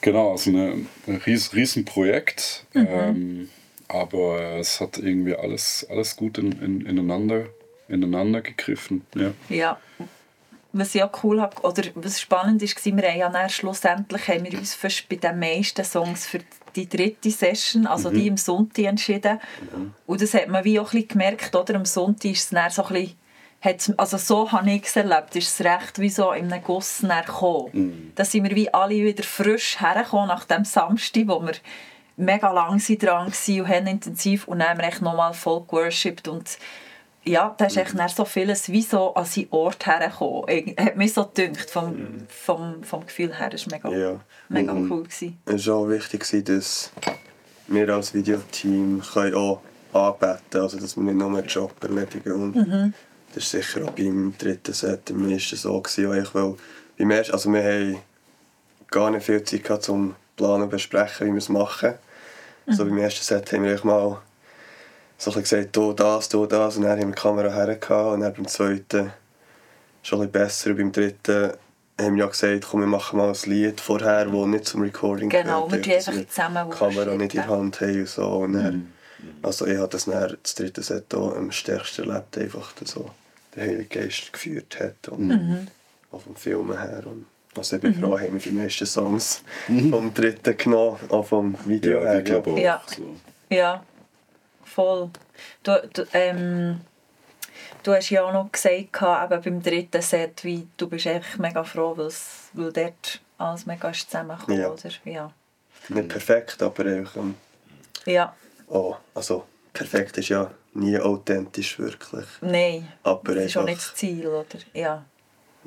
genau, 0.00 0.32
also 0.32 0.50
ein 0.50 0.88
ries, 1.26 1.54
Riesenprojekt. 1.54 2.66
Mhm. 2.74 2.86
Ähm, 2.88 3.48
aber 3.88 4.58
es 4.58 4.80
hat 4.80 4.98
irgendwie 4.98 5.34
alles, 5.34 5.86
alles 5.90 6.16
gut 6.16 6.38
in, 6.38 6.52
in, 6.60 6.86
ineinander, 6.86 7.46
ineinander 7.88 8.42
gegriffen. 8.42 9.04
Ja. 9.14 9.32
Ja. 9.48 9.78
Was 10.72 10.94
ich 10.94 11.02
auch 11.02 11.24
cool 11.24 11.40
habe, 11.40 11.62
oder 11.62 11.82
was 11.94 12.20
spannend 12.20 12.62
ist, 12.62 12.84
war, 12.84 12.96
wir 12.98 13.24
haben 13.24 13.34
ja 13.34 13.48
schlussendlich 13.48 14.28
haben 14.28 14.44
wir 14.44 14.58
uns 14.58 14.74
fast 14.74 15.08
bei 15.08 15.16
den 15.16 15.38
meisten 15.38 15.82
Songs 15.82 16.26
für 16.26 16.40
die 16.76 16.86
dritte 16.86 17.30
Session, 17.30 17.86
also 17.86 18.10
die 18.10 18.26
im 18.26 18.36
Sonntag 18.36 18.84
entschieden. 18.84 19.40
Und 20.06 20.20
das 20.20 20.34
hat 20.34 20.48
man 20.48 20.64
wie 20.64 20.78
auch 20.78 20.92
ein 20.92 21.00
bisschen 21.00 21.08
gemerkt, 21.08 21.56
oder? 21.56 21.74
Am 21.74 21.86
Sonntag 21.86 22.32
ist 22.32 22.44
es 22.44 22.48
dann 22.50 22.70
so 22.70 22.84
ein 22.84 22.92
bisschen, 22.92 23.16
hat's, 23.60 23.92
also 23.96 24.16
so 24.16 24.52
habe 24.52 24.70
ich 24.70 24.84
es 24.84 24.96
erlebt, 24.96 25.34
ist 25.36 25.60
es 25.60 25.64
recht 25.66 25.98
wie 25.98 26.10
so 26.10 26.32
in 26.32 26.52
einem 26.52 26.62
Guss 26.62 27.00
gekommen. 27.02 28.12
Da 28.14 28.24
sind 28.24 28.44
wir 28.44 28.54
wie 28.54 28.72
alle 28.72 28.94
wieder 28.94 29.24
frisch 29.24 29.80
hergekommen 29.80 30.28
nach 30.28 30.44
dem 30.44 30.64
Samstag, 30.64 31.24
wo 31.26 31.40
wir 31.40 31.54
mega 32.16 32.50
lang 32.52 32.78
dran 32.78 33.26
waren 33.32 33.60
und 33.60 33.68
haben 33.68 33.86
intensiv 33.86 34.48
und 34.48 34.58
dann 34.60 34.70
haben 34.70 34.78
wir 34.78 34.86
echt 34.88 35.02
nochmal 35.02 35.34
voll 35.34 35.62
geworshipped 35.68 36.28
und 36.28 36.58
ja, 37.24 37.54
da 37.58 37.66
ist 37.66 37.76
echt 37.76 37.98
dann 37.98 38.08
so 38.08 38.24
vieles 38.24 38.70
wie 38.70 38.80
so 38.80 39.12
an 39.14 39.24
seinen 39.26 39.48
Ort 39.50 39.86
hergekommen. 39.86 40.74
Hat 40.78 40.96
mich 40.96 41.12
so 41.12 41.26
gedünkt, 41.26 41.68
vom, 41.68 42.26
vom, 42.28 42.82
vom 42.82 43.04
Gefühl 43.04 43.36
her. 43.38 43.50
Das 43.50 43.66
war 43.70 43.76
mega, 43.76 43.90
Ja. 43.90 44.20
mega 44.48 44.72
Mhm. 44.72 44.90
cool. 44.90 45.02
Gewesen. 45.02 45.38
Es 45.44 45.66
war 45.66 45.74
auch 45.74 45.88
wichtig, 45.88 46.44
dass 46.46 46.90
wir 47.66 47.88
als 47.90 48.14
Videoteam 48.14 49.02
können 49.12 49.34
auch 49.34 49.60
anbeten 49.92 50.60
also 50.60 50.78
dass 50.78 50.96
wir 50.96 51.02
nicht 51.02 51.16
nur 51.16 51.28
einen 51.28 51.46
Job 51.46 51.72
erledigen 51.82 52.32
und 52.32 52.94
Das 53.34 53.54
war 53.54 53.60
sicher 53.60 53.84
auch 53.84 53.90
beim 53.90 54.34
dritten 54.38 54.72
Set 54.72 55.10
am 55.10 55.28
meisten 55.28 55.56
so. 55.56 55.80
Gewesen, 55.80 56.28
weil 56.32 56.54
beim 56.98 57.10
ersten, 57.10 57.32
also 57.32 57.52
wir 57.52 57.62
haben 57.62 57.98
gar 58.90 59.10
nicht 59.10 59.24
viel 59.24 59.42
Zeit 59.44 59.64
gehabt, 59.64 59.88
um 59.88 60.14
planen 60.36 60.64
und 60.64 60.70
besprechen, 60.70 61.26
wie 61.26 61.32
wir 61.32 61.38
es 61.38 61.48
machen. 61.48 61.94
So 62.70 62.84
beim 62.84 62.98
ersten 62.98 63.24
Set 63.24 63.52
haben 63.52 63.64
wir 63.64 63.84
mal 63.84 64.20
so 65.16 65.32
ein 65.32 65.42
gesagt, 65.42 65.74
du 65.74 65.92
das, 65.92 66.28
du 66.28 66.46
das 66.46 66.76
und 66.76 66.82
dann 66.82 66.92
haben 66.92 67.08
wir 67.08 67.14
die 67.14 67.20
Kamera 67.20 67.50
hergehauen 67.50 68.14
und 68.14 68.20
dann 68.20 68.34
beim 68.34 68.46
zweiten 68.46 69.12
schon 70.02 70.22
ein 70.22 70.30
besser 70.30 70.70
und 70.70 70.76
beim 70.76 70.92
dritten 70.92 71.52
haben 72.00 72.14
wir 72.14 72.24
ja 72.24 72.30
gesagt, 72.30 72.66
komm, 72.70 72.80
wir 72.80 72.86
machen 72.86 73.18
mal 73.18 73.28
ein 73.28 73.50
Lied 73.50 73.80
vorher, 73.80 74.26
das 74.26 74.46
nicht 74.46 74.66
zum 74.66 74.82
Recording 74.82 75.28
Genau, 75.28 75.66
gehört, 75.66 75.72
wir 75.72 75.82
tun 75.82 75.92
dass 75.92 76.08
einfach 76.08 76.28
zusammen 76.28 76.70
die 76.70 76.76
Kamera 76.76 77.14
nicht 77.16 77.34
in 77.34 77.40
der. 77.40 77.48
Hand 77.48 77.80
haben 77.80 78.00
und 78.00 78.08
so. 78.08 78.26
Und 78.26 78.52
dann, 78.52 78.92
also 79.42 79.66
ich 79.66 79.76
habe 79.76 79.88
das 79.88 80.04
dann 80.04 80.36
das 80.40 80.54
dritte 80.54 80.82
Set 80.82 81.12
auch 81.14 81.34
am 81.34 81.50
stärksten 81.50 82.08
erlebt, 82.08 82.38
einfach 82.38 82.72
so 82.84 83.10
der 83.54 83.64
Heilige 83.64 84.00
Geist 84.00 84.32
geführt 84.32 84.78
hat. 84.80 85.08
Und 85.08 85.28
Mhm. 85.28 85.66
Auch 86.10 86.22
vom 86.22 86.36
Filmen 86.36 86.78
her. 86.78 87.02
Und 87.06 87.26
also 87.56 87.76
ich 87.76 87.82
bin 87.82 87.94
froh, 87.94 88.18
haben 88.18 88.32
wir 88.32 88.40
die 88.40 88.50
meisten 88.50 88.86
Songs 88.86 89.42
vom 89.66 90.14
dritten 90.14 90.56
genommen, 90.56 90.98
auch 91.10 91.26
vom 91.26 91.54
Video 91.66 92.02
Ja, 92.02 92.12
her. 92.12 92.22
ich 92.26 92.32
auch. 92.34 92.56
Ja. 92.56 92.82
So. 92.86 93.16
Ja, 93.50 93.84
voll. 94.64 95.10
Du, 95.62 95.72
du, 95.92 96.06
ähm, 96.14 96.80
du 97.82 97.92
hast 97.92 98.08
ja 98.10 98.24
auch 98.24 98.32
noch 98.32 98.50
gesagt, 98.50 98.74
eben 98.74 99.42
beim 99.42 99.62
dritten 99.62 100.00
Set, 100.02 100.44
wie, 100.44 100.66
du 100.78 100.88
bist 100.88 101.06
einfach 101.06 101.38
mega 101.38 101.62
froh, 101.64 101.94
weil's- 101.96 102.48
weil 102.54 102.72
dort 102.72 103.20
alles 103.36 103.66
mega 103.66 103.90
ist 103.90 104.10
zusammengekommen 104.10 104.60
Ja. 104.60 104.68
oder? 104.70 104.90
Ja. 105.04 105.32
Nicht 105.90 106.08
perfekt, 106.08 106.62
aber 106.62 106.84
einfach 106.86 107.16
ähm, 107.16 107.34
ja, 108.06 108.34
oh, 108.68 108.96
also 109.14 109.44
perfekt 109.72 110.16
ist 110.18 110.28
ja 110.30 110.50
nie 110.74 110.98
authentisch 110.98 111.78
wirklich. 111.78 112.26
nein, 112.40 112.88
Aber 113.02 113.34
das 113.34 113.44
ist 113.46 113.56
auch 113.56 113.64
nicht 113.64 113.78
das 113.78 113.94
Ziel, 113.94 114.26
oder? 114.26 114.46
Ja. 114.74 115.04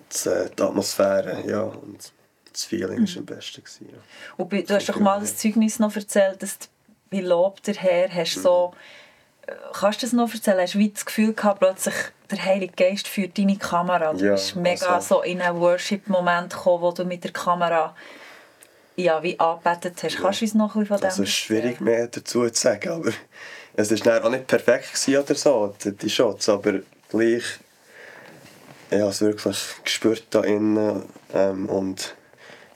das, 0.10 0.26
äh, 0.26 0.50
die 0.58 0.62
Atmosphäre 0.64 1.44
ja, 1.48 1.62
und 1.64 2.12
das 2.52 2.64
Feeling 2.66 3.08
war 3.08 3.18
am 3.18 3.26
besten. 3.26 3.64
Gewesen, 3.64 3.90
ja. 3.92 3.98
Und 4.38 4.52
du 4.52 4.74
hast 4.76 4.90
doch 4.90 5.00
mal 5.00 5.20
das 5.20 5.38
Zeugnis 5.38 5.80
noch 5.80 5.96
erzählt, 5.96 6.42
dass 6.44 6.60
du 6.60 6.68
bei 7.10 7.20
Lob 7.20 7.62
der 7.64 7.76
Herr 7.76 8.14
hast 8.14 8.42
so... 8.42 8.74
äh, 9.48 9.54
Kannst 9.74 10.02
du 10.02 10.06
das 10.06 10.14
noch 10.14 10.34
erzählen? 10.34 10.60
Hast 10.62 10.76
du 10.76 10.88
das 10.90 11.06
Gefühl 11.06 11.34
gehabt, 11.34 11.60
plötzlich 11.60 11.96
der 12.30 12.44
Heilige 12.46 12.74
Geist 12.74 13.08
führt 13.08 13.38
deine 13.38 13.58
Kamera? 13.58 14.14
Du 14.14 14.26
Ja, 14.26 14.32
bist 14.34 14.56
mega 14.56 14.96
also- 14.96 15.16
so 15.16 15.22
in 15.24 15.42
einen 15.42 15.60
Worship-Moment 15.60 16.54
gekommen, 16.54 16.82
wo 16.84 16.92
du 16.92 17.04
mit 17.06 17.24
der 17.24 17.32
Kamera 17.32 17.96
ja, 18.98 19.24
wie 19.24 19.40
angebetet 19.40 20.04
hast. 20.04 20.18
Kannst 20.18 20.42
du 20.42 20.46
uns 20.46 20.54
noch 20.54 20.74
bisschen 20.74 20.86
von 20.88 20.98
dem 20.98 21.06
Also 21.06 21.24
es 21.24 21.30
ist 21.30 21.36
schwierig 21.36 21.80
mehr 21.82 22.08
dazu 22.08 22.48
zu 22.50 22.62
sagen, 22.62 22.90
aber 22.90 23.12
es 23.76 23.92
war 23.92 23.98
dann 23.98 24.24
auch 24.24 24.30
nicht 24.30 24.48
perfekt 24.48 25.08
oder 25.08 25.36
so, 25.36 25.76
die, 25.84 26.10
Shots, 26.10 26.50
aber 26.50 26.80
gleich 27.10 27.44
ich 28.90 29.00
habe 29.00 29.10
es 29.10 29.22
wirklich 29.22 29.58
gespürt 29.84 30.26
da 30.32 30.42
innen 30.44 31.04
ähm, 31.34 31.70
und 31.70 32.14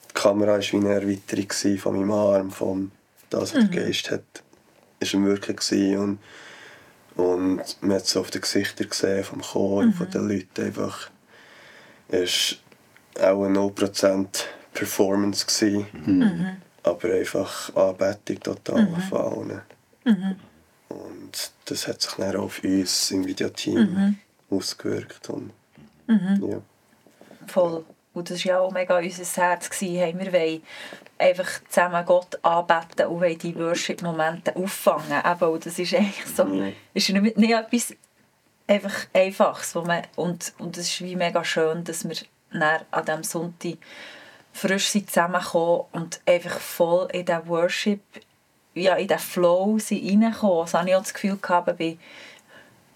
die 0.09 0.13
Kamera 0.13 0.53
war 0.53 0.61
wie 0.61 0.77
eine 0.77 0.93
Erweiterung 0.93 1.77
von 1.77 1.97
meinem 1.97 2.11
Arm, 2.11 2.51
von 2.51 2.91
das, 3.29 3.53
was 3.53 3.69
der 3.69 3.83
Geist 3.83 4.11
hat, 4.11 4.23
ist 4.99 5.13
Wirkung 5.13 5.57
gewesen 5.57 5.97
und, 5.97 6.19
und 7.17 7.77
man 7.81 7.97
hat 7.97 8.03
es 8.03 8.15
auf 8.15 8.31
den 8.31 8.41
Gesichtern 8.41 8.89
gesehen, 8.89 9.25
vom 9.25 9.41
Chor, 9.41 9.91
von 9.91 10.09
den 10.09 10.29
Leuten 10.29 10.65
einfach, 10.65 11.09
es 12.07 12.57
war 13.15 13.33
auch 13.33 13.43
eine 13.43 13.59
0% 13.59 14.27
Performance 14.73 15.45
gewesen. 15.45 15.87
Aber 16.83 17.09
einfach 17.09 17.75
Anbetung 17.75 18.39
total 18.41 18.87
von 19.09 19.21
allen. 19.21 19.61
Und 20.89 21.51
das 21.65 21.87
hat 21.87 22.01
sich 22.01 22.11
dann 22.13 22.35
auch 22.35 22.43
auf 22.43 22.63
uns 22.63 23.11
im 23.11 23.25
Videoteam 23.25 24.17
ausgewirkt. 24.49 25.29
Und, 25.29 25.51
ja. 26.07 26.61
Voll. 27.47 27.83
Und 28.13 28.29
das 28.29 28.45
war 28.45 28.51
ja 28.53 28.59
auch 28.59 28.71
mega 28.71 28.97
unser 28.97 29.41
Herz. 29.41 29.69
Gewesen. 29.69 29.95
Hey, 29.97 30.15
wir 30.17 30.31
wollen 30.31 30.63
einfach 31.17 31.49
zusammen 31.69 32.05
Gott 32.05 32.39
anbeten 32.43 33.07
und 33.07 33.21
wollen 33.21 33.37
die 33.37 33.55
Worship-Momente 33.55 34.55
auffangen. 34.55 35.21
Eben, 35.25 35.49
und 35.51 35.65
das 35.65 35.77
ist 35.79 35.93
eigentlich 35.93 36.25
so, 36.35 36.45
Mhm. 36.45 36.73
ist 36.93 37.09
nicht, 37.09 37.37
nicht 37.37 37.51
etwas 37.53 37.93
einfach 38.67 39.07
Einfaches. 39.13 39.75
Wo 39.75 39.81
man, 39.81 40.03
und, 40.15 40.53
und 40.59 40.77
es 40.77 40.87
ist 40.87 41.01
wie 41.01 41.15
mega 41.15 41.43
schön, 41.43 41.83
dass 41.83 42.07
wir 42.07 42.15
an 42.91 43.05
diesem 43.05 43.23
Sonntag 43.23 43.77
frisch 44.53 44.89
sind 44.89 45.09
zusammengekommen 45.09 45.81
und 45.91 46.21
einfach 46.25 46.57
voll 46.59 47.09
in 47.11 47.25
diesen 47.25 47.47
Worship, 47.49 47.99
ja, 48.75 48.95
in 48.95 49.07
diesen 49.07 49.19
Flow 49.19 49.77
reingekommen. 49.89 50.59
Also 50.61 50.77
habe 50.77 50.89
ich 50.89 50.95
auch 50.95 51.01
das 51.01 51.13
Gefühl 51.13 51.37
gehabt, 51.41 51.77
bei, 51.77 51.97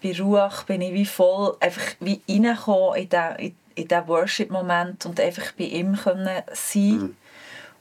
bei 0.02 0.16
Ruach 0.18 0.64
bin 0.64 0.82
ich 0.82 0.94
wie 0.94 1.06
voll 1.06 1.56
einfach 1.60 1.94
wie 2.00 2.20
reingekommen 2.28 2.96
in 2.96 3.08
diesen, 3.08 3.36
in, 3.38 3.56
in 3.74 3.88
diesen 3.88 4.08
Worship-Moment 4.08 5.06
und 5.06 5.18
einfach 5.18 5.52
bei 5.52 5.64
ihm 5.64 5.96
können 5.96 6.42
sein 6.52 7.16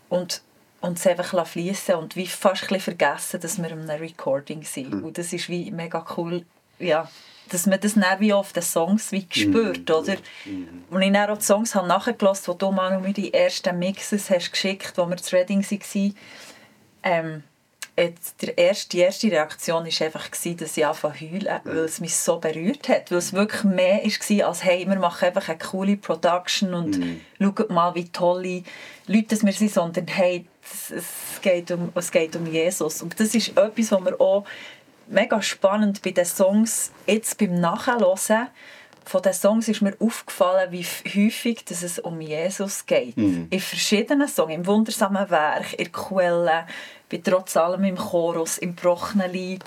und, 0.08 0.42
und 0.82 0.98
es 0.98 1.06
einfach 1.06 1.46
fließen 1.46 1.96
und 1.96 2.16
wie 2.16 2.28
fast 2.28 2.72
ein 2.72 2.80
vergessen, 2.80 3.40
dass 3.40 3.62
wir 3.62 3.72
in 3.72 3.90
einem 3.90 4.02
Recording 4.02 4.64
sind. 4.64 5.04
Und 5.04 5.18
das 5.18 5.34
ist 5.34 5.50
wie 5.50 5.70
mega 5.72 6.06
cool, 6.18 6.46
ja, 6.80 7.10
dass 7.50 7.66
man 7.66 7.80
das 7.80 7.96
dann 7.96 8.20
wie 8.20 8.32
auf 8.32 8.54
den 8.54 8.64
Songs 8.64 9.12
wie 9.12 9.26
gespürt, 9.26 9.90
oder? 9.90 10.16
Und 10.90 11.02
ich 11.02 11.12
dann 11.12 11.30
auch 11.30 11.38
die 11.38 11.44
Songs 11.44 11.76
habe 11.76 11.88
nachgelassen, 11.88 12.48
wo 12.48 12.54
du 12.54 12.72
mir 12.72 13.14
die 13.14 13.34
ersten 13.34 13.78
Mixes 13.78 14.30
hast 14.30 14.52
geschickt, 14.52 14.94
wo 14.96 15.10
wir 15.10 15.18
zu 15.18 15.36
Reading 15.36 15.64
waren, 15.64 16.16
ähm, 17.02 17.44
jetzt 18.00 18.42
der 18.42 18.58
erste, 18.58 18.90
die 18.90 19.00
erste 19.00 19.32
Reaktion 19.32 19.86
war 19.86 20.06
einfach, 20.06 20.32
gewesen, 20.32 20.58
dass 20.58 20.78
ich 20.78 20.86
anfangen 20.86 21.18
zu 21.18 21.32
heulen, 21.32 21.60
weil 21.64 21.78
es 21.78 22.00
mich 22.00 22.16
so 22.16 22.40
berührt 22.40 22.90
hat. 22.90 23.12
Weil 23.12 23.18
es 23.18 23.34
wirklich 23.34 23.64
mehr 23.64 24.04
war, 24.04 24.48
als 24.48 24.64
hey, 24.64 24.88
wir 24.88 25.00
machen 25.00 25.26
einfach 25.26 25.50
eine 25.50 25.58
coole 25.58 25.98
Production 25.98 26.74
und 26.74 27.00
schaut 27.40 27.70
mal, 27.70 27.96
wie 27.96 28.10
tolle 28.10 28.64
Leute 29.08 29.42
wir 29.42 29.54
sind, 29.54 29.72
sondern 29.72 30.08
hey, 30.08 30.46
es, 30.92 31.42
geht 31.42 31.72
um, 31.72 31.92
es 31.96 32.12
geht 32.12 32.36
um 32.36 32.46
Jesus. 32.46 33.02
Und 33.02 33.20
das 33.20 33.34
ist 33.36 33.50
etwas, 33.50 33.92
was 33.92 34.06
wir 34.06 34.22
auch 34.22 34.46
mega 35.08 35.42
spannend 35.42 36.02
bei 36.02 36.12
den 36.12 36.26
Songs 36.26 36.92
jetzt 37.08 37.38
beim 37.38 37.60
Nachhören 37.60 38.50
von 39.10 39.24
den 39.24 39.34
Songs 39.34 39.68
ist 39.68 39.82
mir 39.82 39.96
aufgefallen, 40.00 40.72
wie 40.72 40.86
häufig 40.86 41.66
dass 41.66 41.82
es 41.82 41.98
um 41.98 42.22
Jesus 42.22 42.86
geht. 42.86 43.18
In 43.50 43.60
verschiedenen 43.60 44.28
Songs, 44.28 44.54
im 44.54 44.68
wundersamen 44.68 45.32
Werk, 45.32 45.74
in 45.74 45.86
der 45.86 45.92
Quelle, 45.92 46.68
bei 47.10 47.18
Trotz 47.18 47.58
allem 47.58 47.84
im 47.84 47.98
Chorus, 47.98 48.58
im 48.58 48.76
gebrochenen 48.76 49.32
Lieb. 49.32 49.64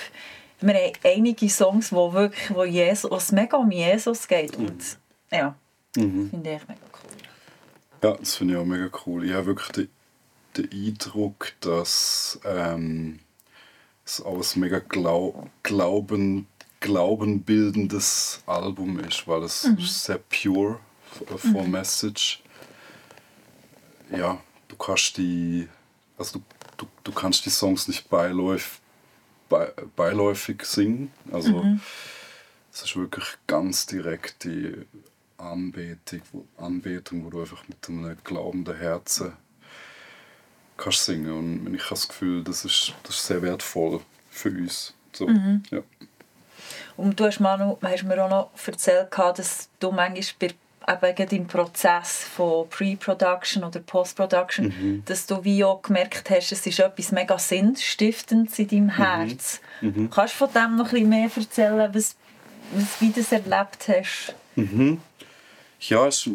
Wir 0.61 0.75
haben 0.75 0.93
einige 1.03 1.49
Songs, 1.49 1.93
wo 1.93 2.13
wirklich, 2.13 2.55
wo 2.55 2.65
Jesus, 2.65 3.11
wo 3.11 3.17
es 3.17 3.33
mega 3.33 3.57
um 3.57 3.71
Jesus 3.71 4.29
geht. 4.29 4.57
Und 4.57 4.99
ja, 5.31 5.55
finde 5.93 6.37
ich 6.37 6.69
mega 6.69 6.81
cool. 6.93 7.17
Ja, 8.03 8.17
das 8.17 8.37
finde 8.37 8.55
ich 8.55 8.61
auch 8.61 8.65
mega 8.65 8.89
cool. 9.07 9.25
Ich 9.25 9.33
habe 9.33 9.47
wirklich 9.47 9.69
den, 9.69 9.89
den 10.57 10.71
Eindruck, 10.73 11.53
dass 11.61 12.39
ähm, 12.45 13.21
es 14.05 14.21
auch 14.21 14.37
ein 14.37 14.61
mega 14.61 14.79
Glau 14.79 15.51
Glauben, 15.63 16.47
glaubenbildendes 16.81 18.43
Album 18.47 18.99
ist, 19.01 19.27
weil 19.27 19.43
es 19.45 19.65
ist 19.65 20.05
sehr 20.05 20.19
pure 20.19 20.79
von 21.37 21.71
Message. 21.71 22.43
Ja, 24.11 24.41
du 24.69 24.77
kannst 24.77 25.17
die, 25.17 25.69
also 26.19 26.39
du, 26.39 26.45
du, 26.83 26.89
du 27.05 27.13
kannst 27.13 27.47
die 27.47 27.51
Songs 27.51 27.89
nicht 27.89 28.09
beiläufig, 28.09 28.81
bei, 29.49 29.73
beiläufig 29.97 30.65
singen. 30.65 31.13
Also 31.31 31.65
es 32.73 32.83
ist 32.83 32.97
wirklich 32.97 33.27
ganz 33.47 33.87
direkt 33.87 34.45
die 34.45 34.75
Anbetung, 35.39 36.23
wo, 36.33 36.45
Anbetung, 36.57 37.25
wo 37.25 37.31
du 37.31 37.41
einfach 37.41 37.67
mit 37.69 37.89
einem 37.89 38.17
glaubenden 38.25 38.77
Herzen 38.77 39.33
kannst 40.77 41.05
singen. 41.05 41.33
Und 41.67 41.75
ich 41.75 41.83
habe 41.83 41.95
das 41.95 42.09
Gefühl, 42.09 42.43
das 42.43 42.65
ist, 42.65 42.95
das 43.03 43.17
ist 43.17 43.27
sehr 43.27 43.43
wertvoll 43.43 44.01
für 44.31 44.51
uns. 44.51 44.95
So, 45.13 45.29
ja. 45.29 45.83
Und 46.97 47.19
du 47.19 47.25
hast, 47.25 47.41
noch, 47.41 47.79
hast 47.83 48.05
mir 48.05 48.25
auch 48.25 48.31
noch 48.31 48.51
erzählt, 48.67 49.09
dass 49.17 49.69
du 49.79 49.91
manchmal 49.91 50.25
bei, 50.39 50.55
eben 50.89 51.29
im 51.31 51.47
Prozess 51.47 52.25
von 52.25 52.69
Pre-Production 52.69 53.65
oder 53.65 53.81
Post-Production, 53.81 55.03
dass 55.07 55.27
du 55.27 55.43
wie 55.45 55.65
auch 55.65 55.83
gemerkt 55.83 56.31
hast, 56.31 56.53
es 56.53 56.67
ist 56.67 56.79
etwas 56.79 57.13
mega 57.13 57.39
Sinnstiftendes 57.39 58.59
in 58.59 58.69
deinem 58.69 58.89
Herz. 58.91 59.61
Kannst 60.11 60.35
du 60.35 60.47
von 60.47 60.53
dem 60.53 60.77
noch 60.77 60.87
ein 60.87 60.91
bisschen 60.91 61.09
mehr 61.09 61.31
erzählen, 61.35 61.91
was, 61.93 62.17
was 62.73 63.01
wie 63.01 63.11
du 63.11 63.21
das 63.21 63.33
erlebt 63.33 63.89
hast? 63.89 64.35
Ja, 65.81 66.07
es 66.07 66.27
ist, 66.27 66.33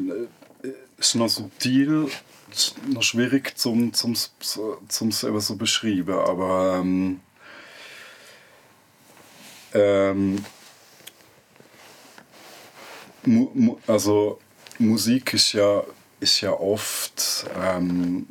äh, 0.64 0.74
ist 0.98 1.16
noch 1.16 1.30
subtil, 1.30 2.10
es 2.52 2.58
ist 2.58 2.88
noch 2.88 3.04
schwierig 3.04 3.58
zum, 3.58 3.94
zum, 3.94 4.16
zum 4.88 5.12
selber 5.12 5.42
so 5.42 5.56
beschreiben, 5.56 6.18
aber 6.18 6.80
ähm, 6.80 7.22
ähm, 9.74 10.44
mu, 13.28 13.50
mu, 13.54 13.78
also 13.88 14.40
Musik 14.80 15.34
ist 15.34 15.54
ja, 15.54 15.84
ist 16.20 16.42
ja 16.42 16.52
oft 16.52 17.46
ähm, 17.56 18.26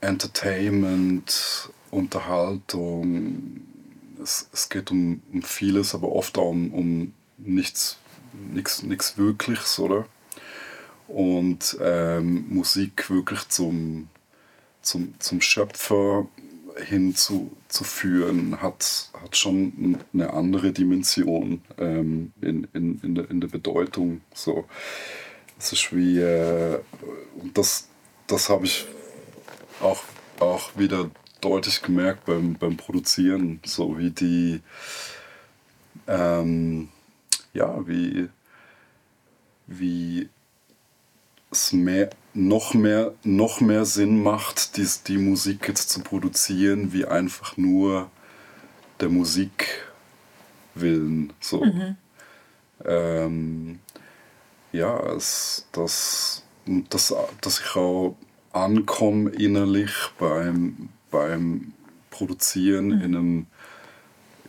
Entertainment, 0.00 1.70
Unterhaltung. 1.90 3.60
Es, 4.22 4.48
es 4.52 4.68
geht 4.68 4.90
um, 4.90 5.22
um 5.32 5.42
vieles, 5.42 5.94
aber 5.94 6.10
oft 6.12 6.38
auch 6.38 6.50
um, 6.50 6.72
um 6.72 7.14
nichts, 7.38 7.98
nichts, 8.52 8.82
nichts 8.82 9.18
Wirkliches, 9.18 9.78
oder? 9.78 10.06
Und 11.08 11.76
ähm, 11.80 12.46
Musik 12.48 13.10
wirklich 13.10 13.48
zum, 13.48 14.08
zum, 14.82 15.14
zum 15.18 15.40
Schöpfer 15.40 16.26
hinzuführen, 16.76 18.60
hat, 18.60 19.10
hat 19.20 19.36
schon 19.36 19.98
eine 20.12 20.32
andere 20.32 20.72
Dimension 20.72 21.62
ähm, 21.78 22.32
in, 22.40 22.66
in, 22.72 23.00
in, 23.02 23.14
der, 23.14 23.30
in 23.30 23.40
der 23.40 23.48
Bedeutung. 23.48 24.20
So. 24.34 24.66
Es 25.58 25.72
ist 25.72 25.94
wie, 25.94 26.18
äh, 26.18 26.78
das, 27.54 27.88
das 28.26 28.48
habe 28.48 28.64
ich 28.64 28.86
auch, 29.80 30.02
auch 30.38 30.70
wieder 30.76 31.10
deutlich 31.40 31.82
gemerkt 31.82 32.24
beim, 32.26 32.54
beim 32.54 32.76
Produzieren, 32.76 33.60
so 33.64 33.98
wie 33.98 34.10
die, 34.10 34.60
ähm, 36.06 36.88
ja, 37.52 37.86
wie, 37.86 38.28
wie 39.66 40.28
es 41.50 41.72
mehr, 41.72 42.10
noch, 42.34 42.74
mehr, 42.74 43.12
noch 43.24 43.60
mehr 43.60 43.84
Sinn 43.84 44.22
macht, 44.22 44.76
die, 44.76 44.86
die 45.06 45.18
Musik 45.18 45.68
jetzt 45.68 45.90
zu 45.90 46.00
produzieren, 46.00 46.92
wie 46.92 47.04
einfach 47.04 47.56
nur 47.56 48.10
der 49.00 49.08
Musik 49.08 49.84
willen. 50.74 51.32
So. 51.40 51.64
Mhm. 51.64 51.96
Ähm, 52.84 53.78
ja, 54.72 54.98
es, 55.14 55.66
das, 55.72 56.44
das, 56.88 57.14
dass 57.40 57.60
ich 57.60 57.76
auch 57.76 58.16
ankomme 58.52 59.30
innerlich 59.30 59.92
beim, 60.18 60.88
beim 61.10 61.72
Produzieren 62.10 62.86
mhm. 62.86 63.02
in 63.02 63.16
einem 63.16 63.46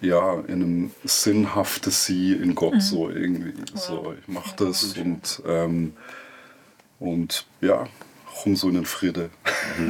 ja, 0.01 0.39
in 0.47 0.63
einem 0.63 0.91
sinnhaften 1.03 1.91
Sie 1.91 2.33
in 2.33 2.55
Gott 2.55 2.73
mhm. 2.73 2.81
so 2.81 3.09
irgendwie. 3.11 3.53
Wow. 3.73 3.79
So, 3.79 4.15
ich 4.19 4.27
mache 4.27 4.55
das 4.57 4.97
und 4.97 5.43
ähm, 5.45 5.93
und 7.01 7.47
ja, 7.61 7.87
komm 8.25 8.55
so 8.55 8.69
in 8.69 8.75
den 8.75 8.85
Frieden. 8.85 9.31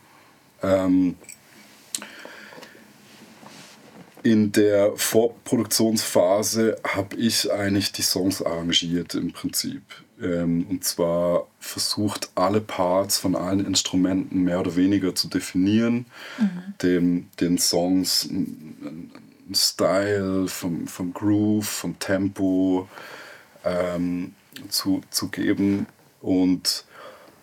ähm, 0.63 1.17
in 4.23 4.53
der 4.53 4.93
Vorproduktionsphase 4.97 6.77
habe 6.85 7.17
ich 7.17 7.51
eigentlich 7.51 7.93
die 7.93 8.03
Songs 8.03 8.43
arrangiert 8.43 9.15
im 9.15 9.33
Prinzip. 9.33 9.83
Ähm, 10.21 10.67
und 10.69 10.85
zwar 10.85 11.47
versucht, 11.59 12.31
alle 12.35 12.61
Parts 12.61 13.19
von 13.19 13.35
allen 13.35 13.65
Instrumenten 13.65 14.43
mehr 14.43 14.61
oder 14.61 14.77
weniger 14.77 15.15
zu 15.15 15.29
definieren, 15.29 16.07
mhm. 16.39 16.75
dem, 16.83 17.29
den 17.41 17.59
Songs 17.59 18.29
einen 18.29 19.11
Style, 19.55 20.49
vom, 20.49 20.87
vom 20.87 21.15
Groove, 21.15 21.67
vom 21.67 21.99
Tempo 21.99 22.89
ähm, 23.65 24.35
zu, 24.69 25.01
zu 25.11 25.29
geben 25.29 25.87
und, 26.21 26.85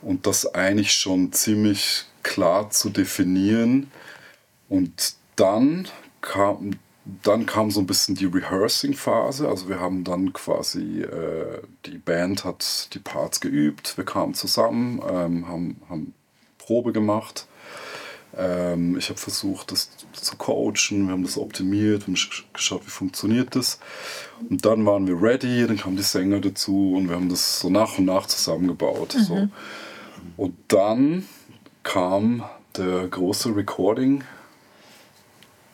und 0.02 0.28
das 0.28 0.54
eigentlich 0.54 0.94
schon 0.94 1.34
ziemlich 1.34 2.06
klar 2.22 2.70
zu 2.70 2.90
definieren. 2.90 3.92
Und 4.70 5.16
dann 5.36 5.88
kam, 6.22 6.72
dann 7.24 7.46
kam 7.46 7.72
so 7.72 7.80
ein 7.80 7.88
bisschen 7.88 8.16
die 8.16 8.26
Rehearsing-Phase. 8.26 9.48
Also 9.48 9.70
wir 9.70 9.80
haben 9.80 10.04
dann 10.04 10.34
quasi, 10.34 11.02
äh, 11.02 11.62
die 11.86 11.98
Band 11.98 12.44
hat 12.44 12.94
die 12.94 13.00
Parts 13.00 13.40
geübt, 13.40 13.98
wir 13.98 14.06
kamen 14.06 14.34
zusammen, 14.34 15.02
ähm, 15.10 15.48
haben, 15.48 15.82
haben 15.90 16.14
Probe 16.58 16.92
gemacht. 16.92 17.48
Ähm, 18.38 18.98
ich 18.98 19.10
habe 19.10 19.20
versucht, 19.20 19.72
das 19.72 19.90
zu 20.12 20.36
coachen, 20.36 21.08
wir 21.08 21.14
haben 21.14 21.24
das 21.24 21.38
optimiert, 21.38 22.08
wir 22.08 22.14
haben 22.14 22.44
geschaut, 22.54 22.86
wie 22.86 22.92
funktioniert 22.92 23.56
das. 23.56 23.80
Und 24.50 24.66
dann 24.66 24.86
waren 24.86 25.08
wir 25.08 25.22
ready, 25.22 25.66
dann 25.66 25.78
kamen 25.78 25.96
die 25.96 26.04
Sänger 26.04 26.42
dazu 26.42 26.94
und 26.96 27.08
wir 27.08 27.16
haben 27.16 27.30
das 27.30 27.60
so 27.62 27.70
nach 27.70 27.98
und 27.98 28.06
nach 28.06 28.28
zusammengebaut. 28.28 29.16
Mhm. 29.16 29.24
So. 29.24 29.48
Und 30.36 30.56
dann 30.68 31.26
kam 31.84 32.44
der 32.76 33.08
große 33.08 33.56
Recording 33.56 34.24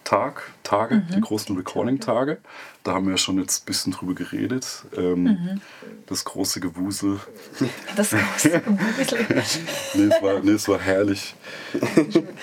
Tag, 0.03 0.51
Tage, 0.63 0.95
mhm. 0.95 1.07
die 1.15 1.21
großen 1.21 1.55
Recording-Tage. 1.55 2.37
Da 2.83 2.93
haben 2.93 3.05
wir 3.05 3.11
ja 3.11 3.17
schon 3.17 3.39
jetzt 3.39 3.63
ein 3.63 3.65
bisschen 3.65 3.93
drüber 3.93 4.13
geredet. 4.13 4.83
Ähm, 4.95 5.23
mhm. 5.23 5.61
Das 6.07 6.25
große 6.25 6.59
Gewusel. 6.59 7.19
Das 7.95 8.11
große 8.11 8.61
Gewusel. 8.61 9.25
nee, 9.93 10.13
es 10.13 10.21
war, 10.21 10.39
nee, 10.41 10.51
es 10.51 10.67
war 10.67 10.79
herrlich. 10.79 11.35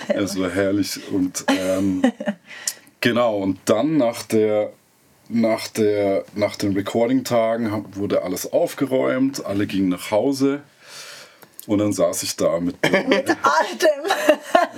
es 0.07 0.39
war 0.39 0.49
herrlich. 0.49 0.99
Und 1.11 1.45
ähm, 1.47 2.01
genau, 2.99 3.37
und 3.37 3.59
dann 3.65 3.97
nach 3.97 4.23
der 4.23 4.73
nach, 5.33 5.67
der, 5.69 6.25
nach 6.35 6.57
den 6.57 6.73
Recording-Tagen 6.73 7.85
wurde 7.95 8.23
alles 8.23 8.51
aufgeräumt, 8.51 9.45
alle 9.45 9.65
gingen 9.65 9.87
nach 9.89 10.11
Hause. 10.11 10.61
Und 11.67 11.77
dann 11.77 11.93
saß 11.93 12.23
ich 12.23 12.35
da 12.35 12.59
mit, 12.59 12.75
mit 12.81 13.29
allem. 13.29 14.11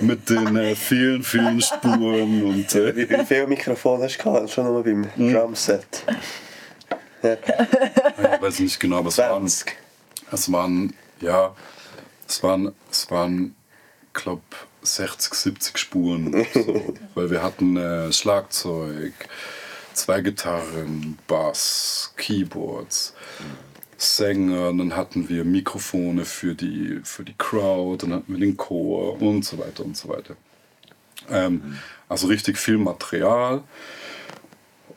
mit 0.00 0.28
den 0.28 0.56
äh, 0.56 0.74
vielen, 0.74 1.22
vielen 1.22 1.60
Spuren. 1.60 2.44
Und, 2.44 2.74
äh, 2.74 2.94
wie, 2.94 3.08
wie 3.08 3.24
viele 3.24 3.46
Mikrofone 3.46 4.04
hast 4.04 4.18
du 4.18 4.22
gehabt? 4.22 4.50
Schon 4.50 4.66
nur 4.66 4.84
beim 4.84 5.08
hm. 5.16 5.32
Drumset. 5.32 6.04
Ja. 7.22 7.34
Ich 7.34 8.42
weiß 8.42 8.58
nicht 8.60 8.78
genau, 8.78 8.98
aber 8.98 9.08
es 9.08 9.18
waren, 9.18 9.46
es 9.46 10.52
waren, 10.52 10.94
ja, 11.20 11.54
es 12.28 12.42
waren, 12.42 12.74
es 12.90 13.10
waren 13.10 13.54
glaube, 14.14 14.42
60, 14.82 15.34
70 15.34 15.78
Spuren. 15.78 16.46
So. 16.54 16.94
Weil 17.14 17.30
wir 17.30 17.42
hatten 17.42 17.76
äh, 17.76 18.12
Schlagzeug, 18.12 19.12
zwei 19.92 20.20
Gitarren, 20.22 21.18
Bass, 21.26 22.12
Keyboards, 22.16 23.14
Sänger, 24.04 24.72
dann 24.72 24.96
hatten 24.96 25.28
wir 25.28 25.44
Mikrofone 25.44 26.24
für 26.24 26.54
die, 26.54 27.00
für 27.04 27.24
die 27.24 27.34
Crowd, 27.36 28.04
dann 28.04 28.14
hatten 28.14 28.32
wir 28.32 28.40
den 28.40 28.56
Chor 28.56 29.20
und 29.20 29.44
so 29.44 29.58
weiter 29.58 29.84
und 29.84 29.96
so 29.96 30.08
weiter. 30.08 30.36
Ähm, 31.30 31.78
also 32.08 32.26
richtig 32.26 32.58
viel 32.58 32.78
Material. 32.78 33.62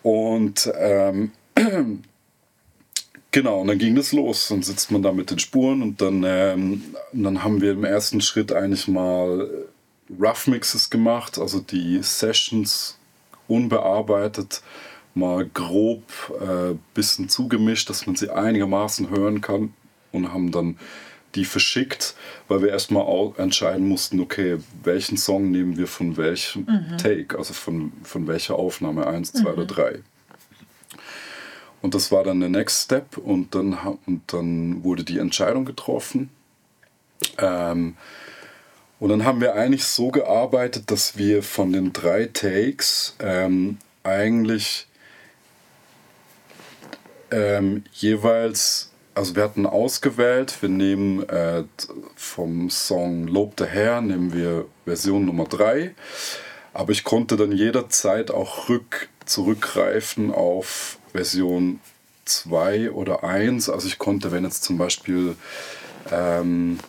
Und 0.04 0.72
ähm, 0.78 1.32
genau, 3.32 3.62
und 3.62 3.68
dann 3.68 3.78
ging 3.78 3.96
das 3.96 4.12
los. 4.12 4.48
Dann 4.50 4.64
sitzt 4.64 4.92
man 4.92 5.02
da 5.02 5.12
mit 5.12 5.32
den 5.32 5.40
Spuren 5.40 5.82
und 5.82 6.02
dann, 6.02 6.24
ähm, 6.26 6.96
dann 7.14 7.44
haben 7.44 7.62
wir 7.62 7.72
im 7.72 7.84
ersten 7.84 8.22
Schritt 8.22 8.52
eigentlich 8.52 8.88
mal 8.88 9.50
Rough 10.20 10.48
Mixes 10.48 10.90
gemacht, 10.90 11.38
also 11.38 11.60
die 11.60 12.02
Sessions 12.02 12.98
unbearbeitet 13.48 14.62
mal 15.18 15.46
grob 15.46 16.04
äh, 16.42 16.76
bisschen 16.94 17.30
zugemischt, 17.30 17.90
dass 17.90 18.06
man 18.06 18.16
sie 18.16 18.30
einigermaßen 18.30 19.10
hören 19.10 19.42
kann 19.42 19.74
und 20.12 20.34
haben 20.34 20.52
dann 20.52 20.78
die 21.36 21.46
verschickt, 21.46 22.16
weil 22.48 22.62
wir 22.62 22.70
erstmal 22.70 23.04
auch 23.04 23.38
entscheiden 23.38 23.88
mussten, 23.88 24.20
okay, 24.20 24.58
welchen 24.84 25.18
Song 25.18 25.52
nehmen 25.52 25.78
wir 25.78 25.88
von 25.88 26.18
welchem 26.18 26.62
mhm. 26.64 26.98
Take, 26.98 27.38
also 27.38 27.54
von, 27.54 27.92
von 28.04 28.28
welcher 28.28 28.56
Aufnahme, 28.56 29.08
eins, 29.08 29.34
zwei 29.34 29.52
mhm. 29.52 29.58
oder 29.58 29.66
drei. 29.66 30.00
Und 31.82 31.94
das 31.94 32.12
war 32.12 32.24
dann 32.24 32.40
der 32.40 32.50
Next 32.50 32.86
Step 32.86 33.18
und 33.18 33.54
dann, 33.54 33.78
und 34.06 34.22
dann 34.34 34.84
wurde 34.84 35.04
die 35.04 35.20
Entscheidung 35.20 35.66
getroffen. 35.66 36.30
Ähm, 37.38 37.96
und 39.00 39.10
dann 39.10 39.26
haben 39.26 39.42
wir 39.42 39.54
eigentlich 39.54 39.84
so 39.84 40.10
gearbeitet, 40.10 40.90
dass 40.90 41.18
wir 41.18 41.44
von 41.44 41.72
den 41.72 41.94
drei 41.94 42.26
Takes 42.26 43.16
ähm, 43.20 43.78
eigentlich 44.02 44.88
ähm, 47.32 47.84
jeweils, 47.94 48.92
also 49.16 49.36
wir 49.36 49.44
hatten 49.44 49.66
ausgewählt, 49.66 50.62
wir 50.62 50.70
nehmen 50.70 51.28
äh, 51.30 51.64
vom 52.16 52.70
Song 52.70 53.28
Lob 53.28 53.56
der 53.58 53.68
Herr, 53.68 54.02
nehmen 54.02 54.34
wir 54.34 54.66
Version 54.86 55.26
Nummer 55.26 55.46
3, 55.46 55.94
aber 56.74 56.92
ich 56.92 57.04
konnte 57.04 57.38
dann 57.38 57.52
jederzeit 57.52 58.32
auch 58.32 58.70
rück, 58.70 59.10
zurückgreifen 59.26 60.32
auf 60.32 61.00
Version 61.12 61.80
2 62.26 62.92
oder 62.92 63.24
1, 63.24 63.70
also 63.70 63.88
ich 63.88 63.98
konnte, 63.98 64.32
wenn 64.32 64.44
jetzt 64.44 64.64
zum 64.64 64.78
Beispiel 64.78 65.36
ähm, 66.12 66.80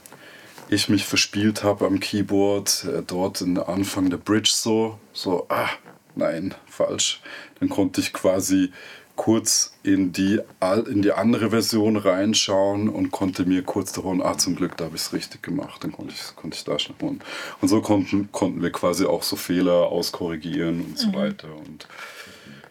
ich 0.69 0.89
mich 0.89 1.05
verspielt 1.05 1.65
habe 1.65 1.87
am 1.87 2.01
Keyboard, 2.01 2.85
äh, 2.85 3.03
dort 3.07 3.41
in 3.41 3.59
Anfang 3.59 4.11
der 4.11 4.19
Bridge 4.19 4.51
so, 4.53 4.99
so, 5.13 5.47
ah, 5.49 5.71
nein, 6.15 6.55
falsch. 6.67 7.21
Dann 7.59 7.69
konnte 7.69 8.01
ich 8.01 8.13
quasi 8.13 8.73
kurz 9.19 9.75
in 9.83 10.13
die, 10.13 10.41
in 10.87 11.03
die 11.03 11.13
andere 11.13 11.51
Version 11.51 11.97
reinschauen 11.97 12.89
und 12.89 13.11
konnte 13.11 13.45
mir 13.45 13.65
kurz 13.65 13.91
davon, 13.93 14.23
ah, 14.23 14.39
zum 14.39 14.55
Glück, 14.55 14.77
da 14.77 14.85
habe 14.85 14.95
ich 14.95 15.03
es 15.03 15.13
richtig 15.13 15.43
gemacht. 15.43 15.83
Dann 15.83 15.91
konnte 15.91 16.15
ich, 16.15 16.37
konnte 16.37 16.57
ich 16.57 16.63
da 16.63 16.79
schnell 16.79 16.95
holen. 17.03 17.21
Und 17.61 17.67
so 17.67 17.83
konnten, 17.83 18.31
konnten 18.31 18.63
wir 18.63 18.71
quasi 18.71 19.07
auch 19.07 19.25
so 19.25 19.35
Fehler 19.35 19.89
auskorrigieren 19.89 20.83
und 20.83 20.97
so 20.97 21.09
mhm. 21.09 21.15
weiter. 21.15 21.49
Und 21.49 21.89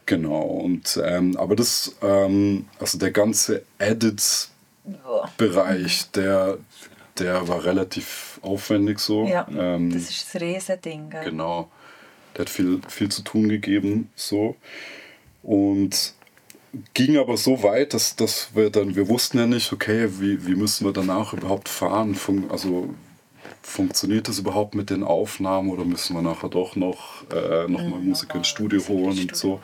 genau, 0.05 0.39
und 0.39 0.97
ähm, 1.03 1.35
aber 1.37 1.57
das, 1.57 1.97
ähm, 2.01 2.67
also 2.79 2.97
der 2.97 3.11
ganze 3.11 3.63
Edit-Bereich, 3.77 6.11
der 6.11 6.59
der 7.19 7.47
war 7.47 7.65
relativ 7.65 8.39
aufwendig 8.43 8.99
so. 8.99 9.25
Ja, 9.25 9.47
ähm, 9.49 9.91
das 9.91 10.03
ist 10.03 10.33
das 10.33 10.41
Riesending. 10.41 11.09
Gell? 11.09 11.25
Genau. 11.25 11.69
Der 12.35 12.41
hat 12.41 12.49
viel, 12.49 12.79
viel 12.87 13.09
zu 13.09 13.23
tun 13.23 13.49
gegeben 13.49 14.11
so. 14.15 14.55
Und 15.41 16.13
ging 16.93 17.17
aber 17.17 17.37
so 17.37 17.63
weit, 17.63 17.93
dass, 17.93 18.15
dass 18.15 18.49
wir 18.53 18.69
dann, 18.69 18.95
wir 18.95 19.07
wussten 19.07 19.37
ja 19.37 19.45
nicht, 19.45 19.71
okay, 19.71 20.09
wie, 20.19 20.45
wie 20.45 20.55
müssen 20.55 20.85
wir 20.85 20.93
danach 20.93 21.33
überhaupt 21.33 21.69
fahren? 21.69 22.15
Fun 22.15 22.45
also 22.49 22.93
funktioniert 23.61 24.27
das 24.27 24.39
überhaupt 24.39 24.75
mit 24.75 24.89
den 24.89 25.03
Aufnahmen 25.03 25.69
oder 25.69 25.85
müssen 25.85 26.15
wir 26.15 26.21
nachher 26.21 26.49
doch 26.49 26.75
noch, 26.75 27.23
äh, 27.31 27.67
noch 27.67 27.83
mal 27.83 27.99
mhm, 27.99 28.09
Musik 28.09 28.33
ins 28.35 28.47
Studio 28.47 28.81
holen 28.87 29.19
und 29.19 29.35
so. 29.35 29.59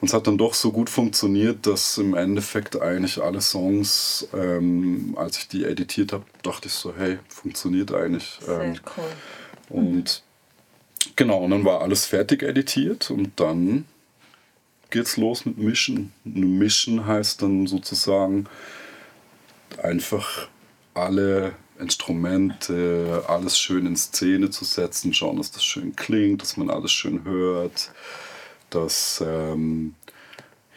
Und 0.00 0.08
es 0.08 0.14
hat 0.14 0.26
dann 0.26 0.38
doch 0.38 0.54
so 0.54 0.70
gut 0.70 0.88
funktioniert, 0.88 1.66
dass 1.66 1.98
im 1.98 2.14
Endeffekt 2.14 2.80
eigentlich 2.80 3.20
alle 3.20 3.40
Songs, 3.40 4.28
ähm, 4.32 5.14
als 5.18 5.38
ich 5.38 5.48
die 5.48 5.64
editiert 5.64 6.12
habe, 6.12 6.24
dachte 6.42 6.68
ich 6.68 6.74
so, 6.74 6.94
hey, 6.96 7.18
funktioniert 7.28 7.92
eigentlich. 7.92 8.38
Sehr 8.40 8.60
ähm, 8.62 8.80
cool. 8.96 9.04
Und 9.68 10.22
genau, 11.16 11.38
und 11.38 11.50
dann 11.50 11.64
war 11.64 11.80
alles 11.80 12.06
fertig 12.06 12.42
editiert 12.42 13.10
und 13.10 13.32
dann 13.36 13.86
geht's 14.90 15.16
los 15.16 15.44
mit 15.44 15.58
Mischen. 15.58 16.12
Mischen 16.24 17.06
heißt 17.06 17.42
dann 17.42 17.66
sozusagen 17.66 18.46
einfach 19.82 20.48
alle 20.94 21.52
Instrumente, 21.78 23.24
alles 23.28 23.58
schön 23.58 23.86
in 23.86 23.96
Szene 23.96 24.50
zu 24.50 24.64
setzen, 24.64 25.14
schauen, 25.14 25.36
dass 25.36 25.52
das 25.52 25.64
schön 25.64 25.94
klingt, 25.94 26.42
dass 26.42 26.56
man 26.56 26.70
alles 26.70 26.92
schön 26.92 27.24
hört 27.24 27.92
dass, 28.70 29.22
ähm, 29.26 29.94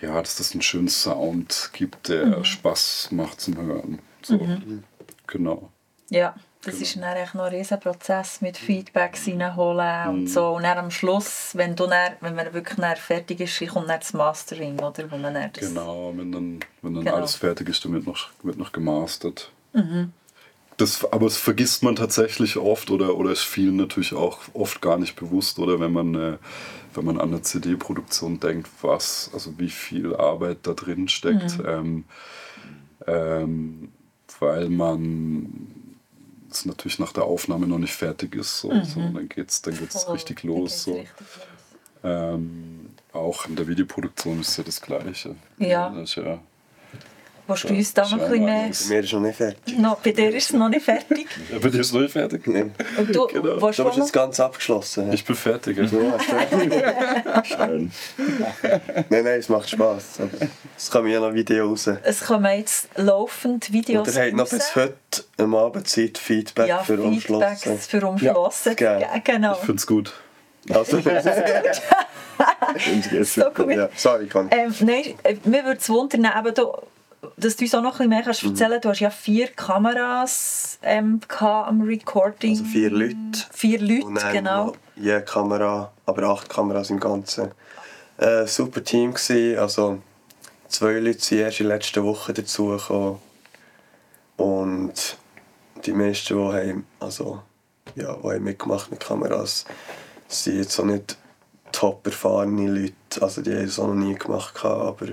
ja, 0.01 0.19
dass 0.21 0.37
das 0.37 0.53
einen 0.53 0.61
schönen 0.61 0.89
Sound 0.89 1.71
gibt, 1.73 2.09
der 2.09 2.39
mhm. 2.39 2.43
Spaß 2.43 3.09
macht 3.11 3.41
zum 3.41 3.57
Hören. 3.57 3.99
So. 4.21 4.37
Mhm. 4.37 4.83
Genau. 5.27 5.71
Ja, 6.11 6.35
das 6.63 6.75
genau. 6.75 6.83
ist 6.83 6.95
dann 6.95 7.03
eigentlich 7.05 7.33
noch 7.33 7.45
ein 7.45 7.55
riesen 7.55 7.79
Prozess 7.79 8.41
mit 8.41 8.57
Feedbacks 8.57 9.27
reinholen 9.27 10.09
und 10.09 10.21
mhm. 10.21 10.27
so. 10.27 10.49
Und 10.49 10.63
dann 10.63 10.77
am 10.77 10.91
Schluss, 10.91 11.51
wenn, 11.53 11.75
du 11.75 11.87
dann, 11.87 12.13
wenn 12.19 12.35
man 12.35 12.53
wirklich 12.53 12.77
dann 12.77 12.95
fertig 12.97 13.39
ist, 13.39 13.59
kommt 13.71 13.89
dann 13.89 13.99
das 13.99 14.13
Mastering, 14.13 14.77
oder? 14.79 15.09
Wo 15.09 15.17
man 15.17 15.33
dann 15.33 15.49
das 15.53 15.67
genau, 15.69 16.13
wenn 16.15 16.31
dann, 16.31 16.59
wenn 16.81 16.93
dann 16.93 17.05
genau. 17.05 17.15
alles 17.15 17.35
fertig 17.35 17.69
ist, 17.69 17.83
dann 17.83 17.93
wird 17.93 18.05
noch, 18.05 18.29
wird 18.43 18.57
noch 18.57 18.71
gemastert. 18.71 19.51
Mhm. 19.73 20.11
Das, 20.77 21.03
aber 21.11 21.25
das 21.25 21.37
vergisst 21.37 21.81
man 21.81 21.95
tatsächlich 21.95 22.57
oft 22.57 22.91
oder, 22.91 23.15
oder 23.15 23.31
ist 23.31 23.43
vielen 23.43 23.77
natürlich 23.77 24.13
auch 24.13 24.39
oft 24.53 24.81
gar 24.81 24.97
nicht 24.97 25.15
bewusst, 25.15 25.59
oder 25.59 25.79
wenn 25.79 25.93
man 25.93 26.15
äh, 26.15 26.37
wenn 26.93 27.05
man 27.05 27.19
an 27.19 27.29
eine 27.29 27.41
CD-Produktion 27.41 28.39
denkt, 28.39 28.69
was, 28.81 29.31
also 29.33 29.57
wie 29.57 29.69
viel 29.69 30.15
Arbeit 30.15 30.59
da 30.63 30.73
drin 30.73 31.07
steckt. 31.07 31.57
Mhm. 31.59 31.65
Ähm, 31.65 32.03
ähm, 33.07 33.91
weil 34.39 34.69
man 34.69 35.67
es 36.53 36.65
natürlich 36.65 36.99
nach 36.99 37.13
der 37.13 37.23
Aufnahme 37.23 37.67
noch 37.67 37.79
nicht 37.79 37.93
fertig 37.93 38.35
ist. 38.35 38.59
So, 38.59 38.71
mhm. 38.71 38.85
so 38.85 38.99
dann 38.99 39.29
geht 39.29 39.49
es 39.49 39.61
dann 39.61 39.77
geht's 39.77 40.05
oh, 40.07 40.11
richtig 40.13 40.43
los. 40.43 40.83
So. 40.83 40.93
Richtig 40.93 41.11
los. 41.19 41.47
Ähm, 42.03 42.89
auch 43.13 43.45
in 43.45 43.55
der 43.55 43.67
Videoproduktion 43.67 44.41
ist 44.41 44.57
ja 44.57 44.63
das 44.63 44.81
Gleiche. 44.81 45.35
Ja. 45.57 45.93
Ja 46.15 46.39
Willst 47.47 47.63
du 47.63 47.73
uns 47.73 47.93
da 47.93 48.03
noch 48.03 48.13
ein 48.13 48.19
bisschen 48.19 48.45
mehr... 48.45 48.69
Bei 48.69 48.89
mir 48.89 49.03
ist 49.03 49.13
noch 49.13 49.19
nicht 49.19 49.35
fertig. 49.35 49.77
No, 49.77 49.97
bei 50.03 50.11
dir 50.11 50.35
ist 50.35 50.49
es 50.49 50.53
noch 50.53 50.69
nicht 50.69 50.85
fertig? 50.85 51.27
ja, 51.51 51.59
bei 51.61 51.69
dir 51.69 51.79
ist 51.79 51.87
es 51.87 51.93
noch 51.93 52.01
nicht 52.01 52.13
fertig? 52.13 52.47
Nein. 52.47 52.73
Und 52.97 53.15
du, 53.15 53.27
genau. 53.27 53.57
du 53.57 53.67
bist 53.67 53.97
jetzt 53.97 54.13
ganz 54.13 54.39
abgeschlossen. 54.39 55.07
Ja? 55.07 55.13
Ich 55.13 55.25
bin 55.25 55.35
fertig. 55.35 55.77
Ja. 55.77 55.87
Schön. 57.43 57.91
nein, 59.09 59.23
nein, 59.23 59.39
es 59.39 59.49
macht 59.49 59.69
Spass. 59.69 60.19
Es 60.77 60.89
kommen 60.89 61.09
ja 61.09 61.19
noch 61.19 61.33
Videos 61.33 61.87
raus. 61.87 61.97
Es 62.03 62.21
kommen 62.21 62.57
jetzt 62.57 62.89
laufend 62.95 63.71
Videos 63.71 64.07
Und 64.07 64.15
ihr 64.15 64.23
habt 64.23 64.33
noch 64.33 64.49
bis 64.49 64.75
heute 64.75 64.95
am 65.37 65.55
Abend 65.55 65.87
Zeit 65.87 66.17
Feedback 66.17 66.67
ja, 66.67 66.83
für 66.83 67.01
Umschlossen. 67.01 67.77
für 67.77 68.07
Umschlossen. 68.07 68.75
Ja, 68.79 69.17
genau. 69.23 69.53
Ich 69.53 69.59
finde 69.59 69.75
es 69.75 69.87
gut. 69.87 70.13
Also, 70.69 71.01
so 73.23 73.49
gut. 73.51 73.71
Ja, 73.71 73.89
sorry, 73.95 74.27
Conny. 74.27 74.49
Ähm, 74.51 74.75
nein, 74.81 75.15
äh, 75.23 75.35
mir 75.45 75.65
würde 75.65 75.79
es 75.79 75.89
wundern, 75.89 76.31
eben, 76.37 76.53
du, 76.53 76.71
dass 77.37 77.55
du 77.55 77.65
uns 77.65 77.75
auch 77.75 77.81
noch 77.81 77.91
ein 77.91 77.97
bisschen 77.97 78.09
mehr 78.09 78.21
kannst 78.23 78.43
erzählen 78.43 78.71
kannst. 78.71 78.85
Du 78.85 78.89
hast 78.89 78.99
ja 78.99 79.09
vier 79.09 79.47
Kameras 79.47 80.79
ähm, 80.81 81.19
am 81.39 81.81
Recording. 81.81 82.51
Also 82.51 82.63
vier 82.65 82.89
Leute. 82.89 83.15
Vier 83.51 83.79
Leute, 83.79 84.31
genau. 84.31 84.73
Je 84.95 85.21
Kamera, 85.21 85.91
aber 86.05 86.23
acht 86.23 86.49
Kameras 86.49 86.89
im 86.89 86.99
Ganzen. 86.99 87.51
Äh, 88.17 88.45
super 88.47 88.83
Team 88.83 89.13
gewesen. 89.13 89.59
Also 89.59 89.99
zwei 90.67 90.99
Leute 90.99 91.19
sind 91.19 91.39
erst 91.39 91.59
in 91.59 91.67
der 91.67 91.77
letzten 91.77 92.03
Woche 92.03 92.33
dazugekommen. 92.33 93.17
Und 94.37 95.17
die 95.85 95.93
meisten, 95.93 96.35
die 96.35 96.43
haben, 96.43 96.87
also, 96.99 97.41
ja, 97.95 98.15
die 98.15 98.27
haben 98.27 98.43
mitgemacht 98.43 98.89
mit 98.89 98.99
Kameras, 98.99 99.65
sind 100.27 100.57
jetzt 100.57 100.79
auch 100.79 100.85
nicht 100.85 101.17
top 101.71 102.05
erfahrene 102.05 102.67
Leute. 102.67 103.21
Also 103.21 103.41
die 103.41 103.51
haben 103.51 103.65
es 103.65 103.79
auch 103.79 103.87
noch 103.87 103.93
nie 103.93 104.15
gemacht, 104.15 104.63
aber 104.65 105.09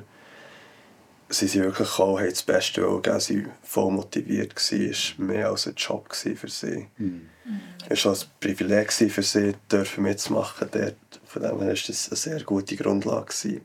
sie 1.28 1.46
sind 1.46 1.64
wirklich 1.64 1.88
gekommen, 1.88 2.18
haben 2.18 2.30
das 2.30 2.42
Beste 2.42 2.80
gegeben, 2.80 3.20
sie 3.20 3.44
waren 3.44 3.52
voll 3.62 3.90
motiviert, 3.92 4.54
es 4.56 5.18
war 5.18 5.26
mehr 5.26 5.50
als 5.50 5.66
ein 5.66 5.74
Job 5.74 6.14
für 6.14 6.48
sie. 6.48 6.88
Mhm. 6.96 7.28
Es 7.88 8.04
war 8.04 8.12
ein 8.14 8.20
Privileg 8.40 8.92
für 8.92 9.22
sie, 9.22 9.54
dürfen 9.70 10.04
mitzumachen 10.04 10.68
dort. 10.70 10.96
Von 11.26 11.42
dem 11.42 11.58
her 11.58 11.68
war 11.68 11.74
das 11.74 12.08
eine 12.08 12.16
sehr 12.16 12.42
gute 12.42 12.76
Grundlage. 12.76 13.60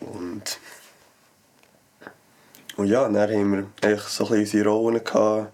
Und, 0.00 0.58
und 2.76 2.86
ja, 2.86 3.08
dann 3.08 3.30
haben 3.30 3.52
wir 3.52 3.66
eigentlich 3.82 4.02
so 4.02 4.26
ein 4.28 4.40
unsere 4.40 4.68
Rollen 4.68 5.02
gehabt. 5.02 5.52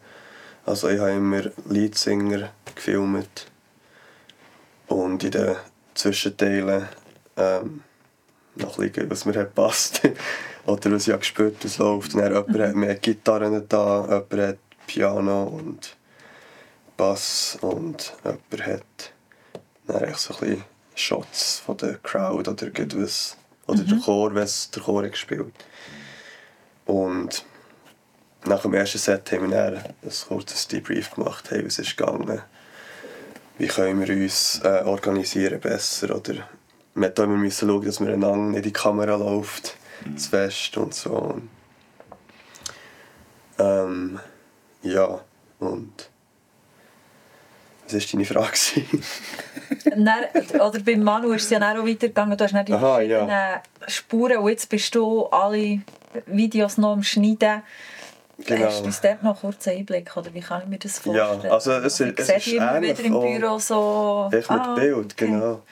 Also 0.66 0.88
ich 0.88 0.98
habe 0.98 1.12
immer 1.12 1.42
Leadsinger 1.68 2.50
gefilmt 2.74 3.46
und 4.88 5.24
in 5.24 5.30
den 5.30 5.56
Zwischenteilen 5.94 6.88
ähm, 7.36 7.82
bisschen, 8.54 9.10
was 9.10 9.24
mir 9.24 9.34
hat 9.34 9.54
passt 9.54 10.02
Oder 10.66 10.92
was 10.92 11.06
ich 11.06 11.12
habe 11.12 11.20
gespürt, 11.20 11.64
was 11.64 11.78
läuft. 11.78 12.14
Und 12.14 12.20
dann 12.20 12.32
jemand 12.32 12.58
hat 12.58 12.74
mehr 12.76 12.94
Gitarren 12.96 13.64
da, 13.68 14.02
jemand 14.02 14.32
hat 14.32 14.58
Piano 14.86 15.44
und 15.44 15.96
Bass 16.96 17.58
und 17.60 18.12
jemand 18.24 18.66
hat 18.66 19.12
dann 19.86 20.14
so 20.14 20.34
ein 20.34 20.40
bisschen 20.40 20.64
Shots 20.94 21.60
von 21.60 21.76
der 21.78 21.94
Crowd 21.98 22.50
oder 22.50 22.70
was. 22.94 23.36
Oder 23.66 23.82
mhm. 23.82 23.88
der 23.88 23.98
Chor, 23.98 24.34
wenn 24.34 24.48
der 24.74 24.82
Chor 24.82 25.08
gespielt 25.08 25.54
Und 26.86 27.44
nach 28.44 28.62
dem 28.62 28.74
ersten 28.74 28.98
Set 28.98 29.30
haben 29.32 29.50
wir 29.50 29.70
dann 29.70 29.76
ein 29.76 30.12
kurzes 30.28 30.66
Debrief 30.66 31.10
gemacht, 31.12 31.50
hey, 31.50 31.64
was 31.64 31.78
ist 31.78 31.96
gegangen, 31.96 32.42
wie 33.58 33.66
können 33.66 34.06
wir 34.06 34.14
uns 34.14 34.60
äh, 34.64 34.82
organisieren 34.84 35.60
besser 35.60 36.16
oder 36.16 36.48
wir 36.94 37.08
mussten 37.08 37.22
immer 37.22 37.50
schauen, 37.50 37.84
dass 37.84 38.00
wir 38.00 38.08
einander 38.08 38.36
nicht 38.36 38.56
in 38.56 38.62
die 38.62 38.72
Kamera 38.72 39.16
läuft, 39.16 39.76
mhm. 40.04 40.18
zu 40.18 40.30
fest 40.30 40.76
und 40.76 40.94
so. 40.94 41.40
Ähm, 43.58 44.18
ja, 44.82 45.20
und 45.58 46.10
was 47.92 47.94
war 47.94 48.00
deine 48.12 48.24
Frage? 48.24 48.58
dann, 49.96 50.60
oder 50.60 50.80
beim 50.80 51.02
Manu 51.02 51.32
ist 51.32 51.44
es 51.44 51.50
ja 51.50 51.58
auch 51.58 51.86
weitergegangen. 51.86 52.36
Du 52.36 52.44
hast 52.44 52.54
dann 52.54 52.64
die 52.64 52.72
Aha, 52.72 52.94
verschiedenen 52.94 53.28
ja. 53.28 53.62
Spuren 53.88 54.38
und 54.38 54.48
jetzt 54.48 54.68
bist 54.68 54.94
du 54.94 55.26
alle 55.26 55.80
Videos 56.26 56.78
noch 56.78 56.92
am 56.92 57.02
Schneiden. 57.02 57.62
Genau. 58.46 58.66
Hast 58.66 58.80
du 58.80 58.84
uns 58.86 59.00
dort 59.00 59.22
noch 59.22 59.40
kurz 59.40 59.68
einen 59.68 59.78
Einblick? 59.78 60.16
Oder 60.16 60.32
wie 60.32 60.40
kann 60.40 60.62
ich 60.62 60.68
mir 60.68 60.78
das 60.78 60.98
vorstellen? 60.98 61.42
Ja, 61.44 61.50
also 61.50 61.72
es, 61.72 62.00
es, 62.00 62.16
es 62.16 62.28
ist 62.28 62.46
immer 62.48 62.80
wieder 62.80 63.00
im 63.00 63.12
Büro 63.12 63.58
so... 63.58 64.30
Echt 64.32 64.50
mit 64.50 64.60
ah, 64.60 64.74
Bild, 64.74 65.16
genau. 65.16 65.62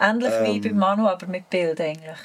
Ähnlich 0.00 0.32
ähm, 0.32 0.46
wie 0.46 0.60
beim 0.60 0.78
Manu, 0.78 1.06
aber 1.06 1.26
mit 1.26 1.48
Bild 1.50 1.80
eigentlich. 1.80 2.18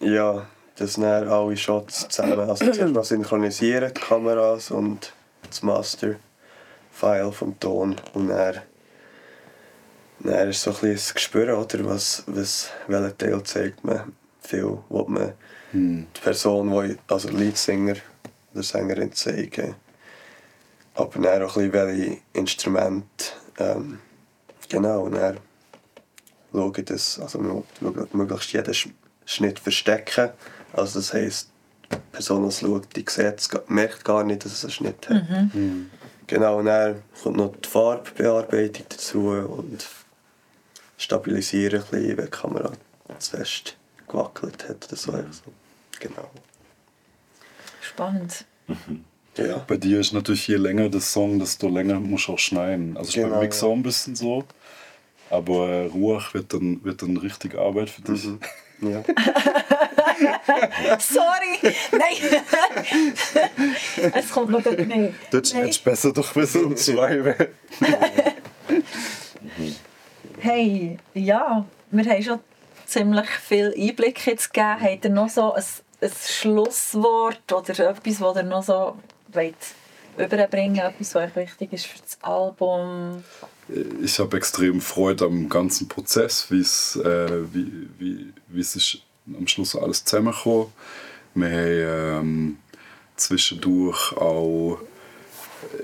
Ja, 0.00 0.46
das 0.76 0.94
sind 0.94 1.04
alle 1.04 1.56
Shots 1.56 2.08
zusammen. 2.08 2.48
Also 2.48 2.70
zuerst 2.72 2.94
mal 2.94 3.04
synchronisieren, 3.04 3.92
die 3.92 4.00
Kameras 4.00 4.70
und 4.70 5.12
das 5.46 5.62
Master-File 5.62 7.32
vom 7.32 7.58
Ton. 7.60 7.96
Und 8.14 8.28
dann, 8.28 8.62
dann 10.20 10.48
ist 10.48 10.62
so 10.62 10.70
ein 10.70 10.74
bisschen 10.74 10.94
das 10.94 11.14
Gespür, 11.14 11.58
oder, 11.58 11.84
was, 11.84 12.24
was, 12.26 12.70
welchen 12.86 13.18
Teil 13.18 13.42
zeigt 13.42 13.84
man. 13.84 14.16
Viel 14.40 14.78
will 14.88 15.04
man 15.06 15.32
hm. 15.72 16.06
die 16.16 16.20
Person, 16.20 16.70
die, 16.88 16.96
also 17.08 17.28
Leadsinger 17.28 17.96
der 18.54 18.62
Sängerin 18.62 19.12
zeigen. 19.12 19.74
Aber 20.94 21.20
dann 21.20 21.42
auch 21.42 21.56
ein 21.56 21.70
bisschen 21.70 21.72
welche 21.72 22.18
Instrumente. 22.32 23.04
Ähm, 23.58 23.98
genau, 24.68 25.02
und 25.02 25.14
dann 25.14 25.38
schaue 26.52 26.72
ich 26.76 26.84
das, 26.84 27.18
also 27.20 27.64
möglichst 28.12 28.52
jeden 28.52 28.74
Schnitt 29.24 29.58
verstecken. 29.58 30.30
Also 30.72 30.98
das 30.98 31.12
heisst, 31.12 31.50
die 31.90 31.96
Person, 32.12 32.42
die 32.42 32.48
es 32.48 32.60
schaut, 32.60 32.96
die 32.96 33.04
sieht, 33.08 33.70
merkt 33.70 34.04
gar 34.04 34.24
nicht, 34.24 34.44
dass 34.44 34.52
es 34.52 34.64
einen 34.64 34.72
Schnitt 34.72 35.08
hat. 35.08 35.28
Mhm. 35.28 35.50
Mhm. 35.52 35.90
Genau, 36.26 36.58
und 36.58 36.66
dann 36.66 37.02
kommt 37.22 37.36
noch 37.36 37.52
die 37.56 37.68
Farbbearbeitung 37.68 38.86
dazu 38.88 39.28
und 39.30 39.84
stabilisieren 40.96 41.82
ein 41.82 41.90
bisschen, 41.90 42.16
wenn 42.16 42.24
die 42.26 42.30
Kamera 42.30 42.72
zu 43.18 43.36
fest 43.36 43.76
gewackelt 44.06 44.68
hat 44.68 44.86
oder 44.86 44.96
so. 44.96 45.12
Mhm. 45.12 45.30
Genau. 45.98 46.30
Spannend. 47.80 48.44
Mhm. 48.68 49.04
Ja. 49.36 49.58
Bei 49.66 49.76
dir 49.76 50.00
ist 50.00 50.12
natürlich 50.12 50.46
je 50.48 50.56
länger 50.56 50.88
das 50.88 51.12
Song, 51.12 51.38
desto 51.38 51.68
länger 51.68 51.98
musst 52.00 52.28
du 52.28 52.34
auch 52.34 52.38
schneiden. 52.38 52.96
Also 52.96 53.12
genau, 53.12 53.30
beim 53.30 53.40
Mix 53.40 53.62
auch 53.62 53.72
ein 53.72 53.82
bisschen 53.82 54.14
so. 54.14 54.44
Aber 55.30 55.86
Ruach 55.86 56.34
wird 56.34 56.52
dann, 56.52 56.84
wird 56.84 57.02
dann 57.02 57.16
richtig 57.16 57.56
Arbeit 57.56 57.90
für 57.90 58.02
dich. 58.02 58.24
Mhm. 58.24 58.40
Ja. 58.82 59.02
Sorry! 60.98 61.74
Nein! 61.92 62.42
es 64.14 64.30
kommt 64.30 64.50
noch 64.50 64.64
nicht. 64.64 65.14
Das 65.30 65.52
ist 65.52 65.84
besser 65.84 66.12
doch 66.12 66.32
bis 66.32 66.56
um 66.56 66.76
zwei 66.76 67.48
Hey, 70.38 70.98
ja, 71.14 71.66
wir 71.90 72.04
haben 72.04 72.22
schon 72.22 72.40
ziemlich 72.86 73.28
viel 73.28 73.74
Einblick 73.78 74.26
jetzt 74.26 74.52
gegeben. 74.52 74.80
Habt 74.80 75.04
ihr 75.04 75.10
noch 75.10 75.28
so 75.28 75.52
ein 75.52 75.62
ein 76.02 76.10
Schlusswort 76.26 77.52
oder 77.52 77.90
etwas, 77.90 78.18
das 78.18 78.36
ihr 78.36 78.42
noch 78.42 78.62
so 78.62 78.96
wollt 79.32 79.54
überbringen 80.16 80.78
etwas, 80.78 81.14
was 81.14 81.24
euch 81.24 81.36
wichtig 81.36 81.72
ist 81.72 81.86
für 81.86 81.98
das 81.98 82.18
Album? 82.22 83.22
Ich 84.02 84.18
habe 84.18 84.36
extrem 84.36 84.80
Freude 84.80 85.26
am 85.26 85.48
ganzen 85.48 85.88
Prozess, 85.88 86.50
äh, 86.50 87.54
wie, 87.54 87.88
wie, 87.98 88.32
wie 88.48 88.60
es 88.60 88.76
ist 88.76 88.98
am 89.38 89.46
Schluss 89.46 89.76
alles 89.76 90.04
zusammengekommen. 90.04 90.68
Wir 91.34 91.48
haben 91.48 92.26
ähm, 92.26 92.58
zwischendurch 93.16 94.12
auch 94.16 94.78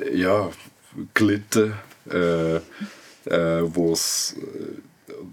äh, 0.00 0.18
ja, 0.18 0.50
gelitten, 1.14 1.74
äh, 2.10 2.56
äh, 2.56 3.62
wo 3.62 3.92
es 3.92 4.36
äh, 4.38 4.80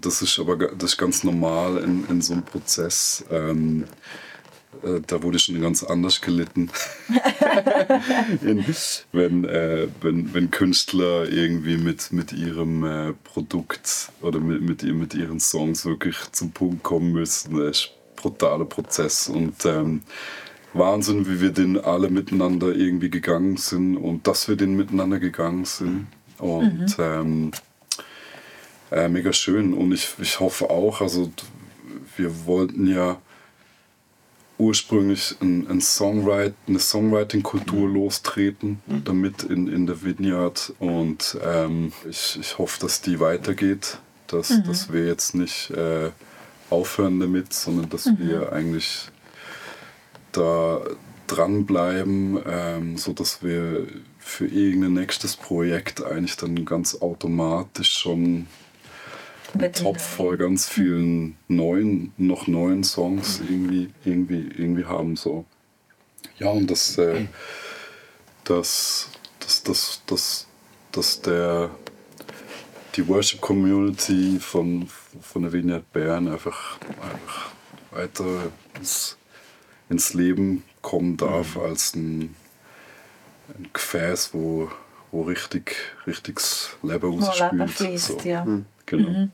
das 0.00 0.22
ist 0.22 0.38
aber 0.38 0.56
das 0.56 0.92
ist 0.92 0.98
ganz 0.98 1.24
normal 1.24 1.78
in, 1.78 2.06
in 2.08 2.22
so 2.22 2.34
einem 2.34 2.42
Prozess. 2.42 3.24
Ähm, 3.30 3.84
äh, 4.82 5.00
da 5.06 5.22
wurde 5.22 5.38
schon 5.38 5.60
ganz 5.60 5.82
anders 5.82 6.20
gelitten. 6.20 6.70
in, 8.42 8.64
wenn, 9.12 9.44
äh, 9.44 9.88
wenn, 10.00 10.34
wenn 10.34 10.50
Künstler 10.50 11.28
irgendwie 11.28 11.76
mit, 11.76 12.12
mit 12.12 12.32
ihrem 12.32 12.84
äh, 12.84 13.12
Produkt 13.24 14.10
oder 14.22 14.40
mit, 14.40 14.62
mit, 14.62 14.82
mit 14.82 15.14
ihren 15.14 15.40
Songs 15.40 15.84
wirklich 15.84 16.16
zum 16.32 16.52
Punkt 16.52 16.82
kommen 16.82 17.12
müssen. 17.12 17.56
Das 17.58 17.78
ist 17.78 17.90
ein 17.90 18.16
brutaler 18.16 18.64
Prozess 18.64 19.28
und 19.28 19.64
ähm, 19.64 20.02
Wahnsinn, 20.72 21.28
wie 21.28 21.40
wir 21.40 21.50
den 21.50 21.78
alle 21.78 22.10
miteinander 22.10 22.74
irgendwie 22.74 23.10
gegangen 23.10 23.56
sind 23.56 23.96
und 23.96 24.26
dass 24.26 24.48
wir 24.48 24.56
den 24.56 24.74
miteinander 24.74 25.20
gegangen 25.20 25.64
sind. 25.64 26.08
Und 26.38 26.80
mhm. 26.80 26.94
ähm, 26.98 27.50
äh, 28.90 29.08
mega 29.08 29.32
schön. 29.32 29.72
Und 29.72 29.92
ich, 29.92 30.14
ich 30.18 30.40
hoffe 30.40 30.70
auch, 30.70 31.00
also 31.00 31.30
wir 32.16 32.46
wollten 32.46 32.86
ja 32.86 33.20
ursprünglich 34.58 35.36
ein, 35.40 35.68
ein 35.68 35.80
Songwrite, 35.80 36.54
eine 36.68 36.78
Songwriting-Kultur 36.78 37.88
mhm. 37.88 37.94
lostreten, 37.94 38.82
mhm. 38.86 39.04
damit 39.04 39.42
in, 39.42 39.68
in 39.68 39.86
der 39.86 40.02
Vineyard. 40.02 40.72
Und 40.78 41.36
ähm, 41.44 41.92
ich, 42.08 42.38
ich 42.40 42.58
hoffe, 42.58 42.80
dass 42.80 43.00
die 43.00 43.20
weitergeht, 43.20 43.98
dass, 44.26 44.50
mhm. 44.50 44.64
dass 44.64 44.92
wir 44.92 45.06
jetzt 45.06 45.34
nicht 45.34 45.70
äh, 45.70 46.10
aufhören 46.70 47.20
damit, 47.20 47.52
sondern 47.52 47.88
dass 47.90 48.06
mhm. 48.06 48.18
wir 48.18 48.52
eigentlich 48.52 49.08
da 50.32 50.80
dranbleiben, 51.26 52.38
ähm, 52.46 52.96
sodass 52.96 53.42
wir 53.42 53.86
für 54.18 54.46
irgendein 54.46 54.94
nächstes 54.94 55.36
Projekt 55.36 56.02
eigentlich 56.02 56.36
dann 56.36 56.64
ganz 56.64 57.00
automatisch 57.00 57.92
schon 57.92 58.46
Topf 59.58 60.02
voll 60.02 60.36
ganz 60.36 60.68
vielen 60.68 61.36
neuen, 61.48 62.12
noch 62.16 62.46
neuen 62.46 62.84
Songs 62.84 63.40
irgendwie, 63.40 63.90
irgendwie, 64.04 64.48
irgendwie 64.56 64.84
haben. 64.84 65.16
So. 65.16 65.44
Ja, 66.38 66.48
und 66.48 66.70
das, 66.70 66.98
äh, 66.98 67.26
das, 68.44 69.08
das, 69.40 69.62
das, 69.62 70.02
das, 70.06 70.46
das 70.92 71.20
der, 71.22 71.70
die 72.96 73.06
Worship 73.08 73.40
Community 73.40 74.38
von, 74.40 74.88
von 75.20 75.42
der 75.42 75.52
Vineyard 75.52 75.92
Bern 75.92 76.28
einfach, 76.28 76.78
einfach 77.00 77.52
weiter 77.90 78.52
ins, 78.76 79.16
ins 79.88 80.14
Leben 80.14 80.64
kommen 80.82 81.16
darf 81.16 81.56
mhm. 81.56 81.62
als 81.62 81.94
ein, 81.94 82.34
ein 83.56 83.70
Gefäß, 83.72 84.30
wo, 84.32 84.70
wo 85.12 85.22
richtig, 85.22 85.76
richtiges 86.06 86.76
Leben 86.82 87.20
rausspült. 87.20 87.98
So. 87.98 88.18
Ja. 88.24 88.44
Mhm. 88.44 88.66
Genau. 88.86 89.08
Mhm. 89.08 89.32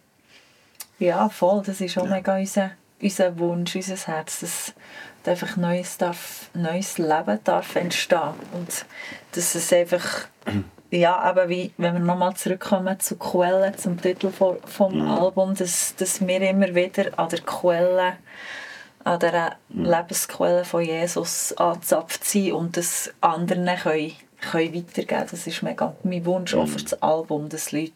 Ja, 1.01 1.29
voll. 1.29 1.63
Das 1.65 1.81
ist 1.81 1.99
auch 1.99 2.05
ja. 2.05 2.11
mega 2.11 2.37
unser, 2.37 2.71
unser 3.03 3.39
Wunsch, 3.39 3.75
unser 3.75 3.97
Herz, 3.97 4.41
dass 4.41 4.75
einfach 5.27 5.57
neues, 5.57 5.99
darf, 5.99 6.51
neues 6.55 6.99
Leben 6.99 7.41
darf 7.43 7.75
entstehen 7.75 8.35
und 8.53 8.87
dass 9.33 9.55
es 9.55 9.73
einfach 9.73 10.27
ja, 10.91 11.17
aber 11.19 11.49
wie, 11.49 11.73
wenn 11.79 11.95
wir 11.95 12.01
nochmal 12.01 12.35
zurückkommen 12.35 12.99
zur 13.01 13.19
Quelle, 13.19 13.75
zum 13.77 14.01
Titel 14.01 14.31
vom, 14.31 14.57
vom 14.65 14.95
mhm. 14.95 15.11
Album, 15.11 15.55
dass, 15.55 15.95
dass 15.97 16.27
wir 16.27 16.41
immer 16.43 16.75
wieder 16.75 17.19
an 17.19 17.29
der 17.29 17.41
Quelle, 17.41 18.17
an 19.05 19.19
der 19.21 19.57
mhm. 19.69 19.85
Lebensquelle 19.87 20.65
von 20.65 20.85
Jesus 20.85 21.53
angezapft 21.55 22.25
sind 22.25 22.53
und 22.53 22.77
das 22.77 23.13
anderen 23.21 23.67
können, 23.67 24.13
können 24.41 24.75
weitergeben. 24.75 25.27
Das 25.31 25.47
ist 25.47 25.63
mega 25.63 25.95
mein 26.03 26.25
Wunsch 26.27 26.55
mhm. 26.55 26.61
auch 26.61 26.69
für 26.69 26.83
das 26.83 27.03
Album, 27.03 27.49
dass 27.49 27.73
Leute 27.73 27.93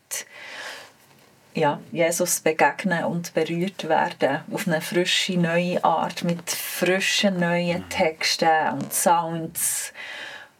ja, 1.54 1.80
Jesus 1.92 2.40
begegnen 2.40 3.04
und 3.04 3.32
berührt 3.32 3.88
werden 3.88 4.40
auf 4.52 4.66
eine 4.66 4.80
frische, 4.80 5.38
neue 5.38 5.82
Art 5.84 6.24
mit 6.24 6.50
frischen, 6.50 7.38
neuen 7.38 7.88
Texten 7.88 8.68
und 8.72 8.92
Sounds. 8.92 9.92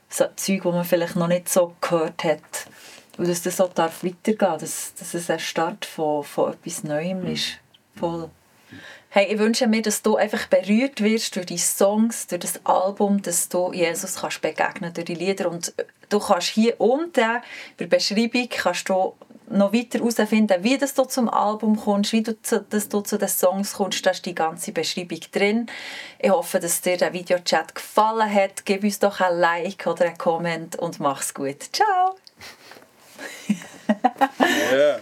so 0.08 0.26
Zeug, 0.36 0.62
die 0.62 0.68
man 0.68 0.84
vielleicht 0.84 1.16
noch 1.16 1.26
nicht 1.26 1.48
so 1.48 1.74
gehört 1.80 2.22
hat. 2.22 2.68
Und 3.18 3.28
dass 3.28 3.42
das 3.42 3.56
so 3.56 3.68
darf 3.68 4.04
weitergehen 4.04 4.58
dass, 4.58 4.94
dass 4.94 5.14
es 5.14 5.30
ein 5.30 5.38
Start 5.38 5.84
von, 5.84 6.22
von 6.22 6.52
etwas 6.52 6.84
Neuem 6.84 7.26
ist. 7.26 7.58
Voll. 7.96 8.30
Hey, 9.08 9.32
ich 9.32 9.38
wünsche 9.38 9.68
mir, 9.68 9.82
dass 9.82 10.02
du 10.02 10.16
einfach 10.16 10.46
berührt 10.46 11.00
wirst 11.00 11.36
durch 11.36 11.46
die 11.46 11.58
Songs, 11.58 12.26
durch 12.26 12.40
das 12.40 12.66
Album, 12.66 13.22
dass 13.22 13.48
du 13.48 13.72
Jesus 13.72 14.16
kannst 14.16 14.42
begegnen 14.42 14.92
durch 14.92 15.04
die 15.04 15.14
Lieder 15.14 15.48
und 15.48 15.72
du 16.08 16.18
kannst 16.18 16.48
hier 16.48 16.80
unten 16.80 17.20
in 17.20 17.40
der 17.78 17.86
Beschreibung 17.86 18.48
kannst 18.48 18.88
du 18.88 19.14
noch 19.48 19.72
weiter 19.72 19.98
herausfinden, 19.98 20.62
wie 20.62 20.78
das 20.78 20.94
du 20.94 21.04
zum 21.04 21.28
Album 21.28 21.76
kommst, 21.76 22.12
wie 22.12 22.22
du 22.22 22.40
zu, 22.40 22.60
dass 22.62 22.88
du 22.88 23.00
zu 23.00 23.18
den 23.18 23.28
Songs 23.28 23.74
kommst, 23.74 24.04
da 24.06 24.10
ist 24.10 24.24
die 24.26 24.34
ganze 24.34 24.72
Beschreibung 24.72 25.20
drin. 25.32 25.66
Ich 26.18 26.30
hoffe, 26.30 26.60
dass 26.60 26.80
dir 26.80 26.96
der 26.96 27.12
Videochat 27.12 27.74
gefallen 27.74 28.32
hat. 28.32 28.64
Gib 28.64 28.84
uns 28.84 28.98
doch 28.98 29.20
ein 29.20 29.38
Like 29.38 29.86
oder 29.86 30.06
einen 30.06 30.18
Comment 30.18 30.76
und 30.76 31.00
mach's 31.00 31.34
gut. 31.34 31.62
Ciao! 31.72 32.16
Yeah. 34.72 35.00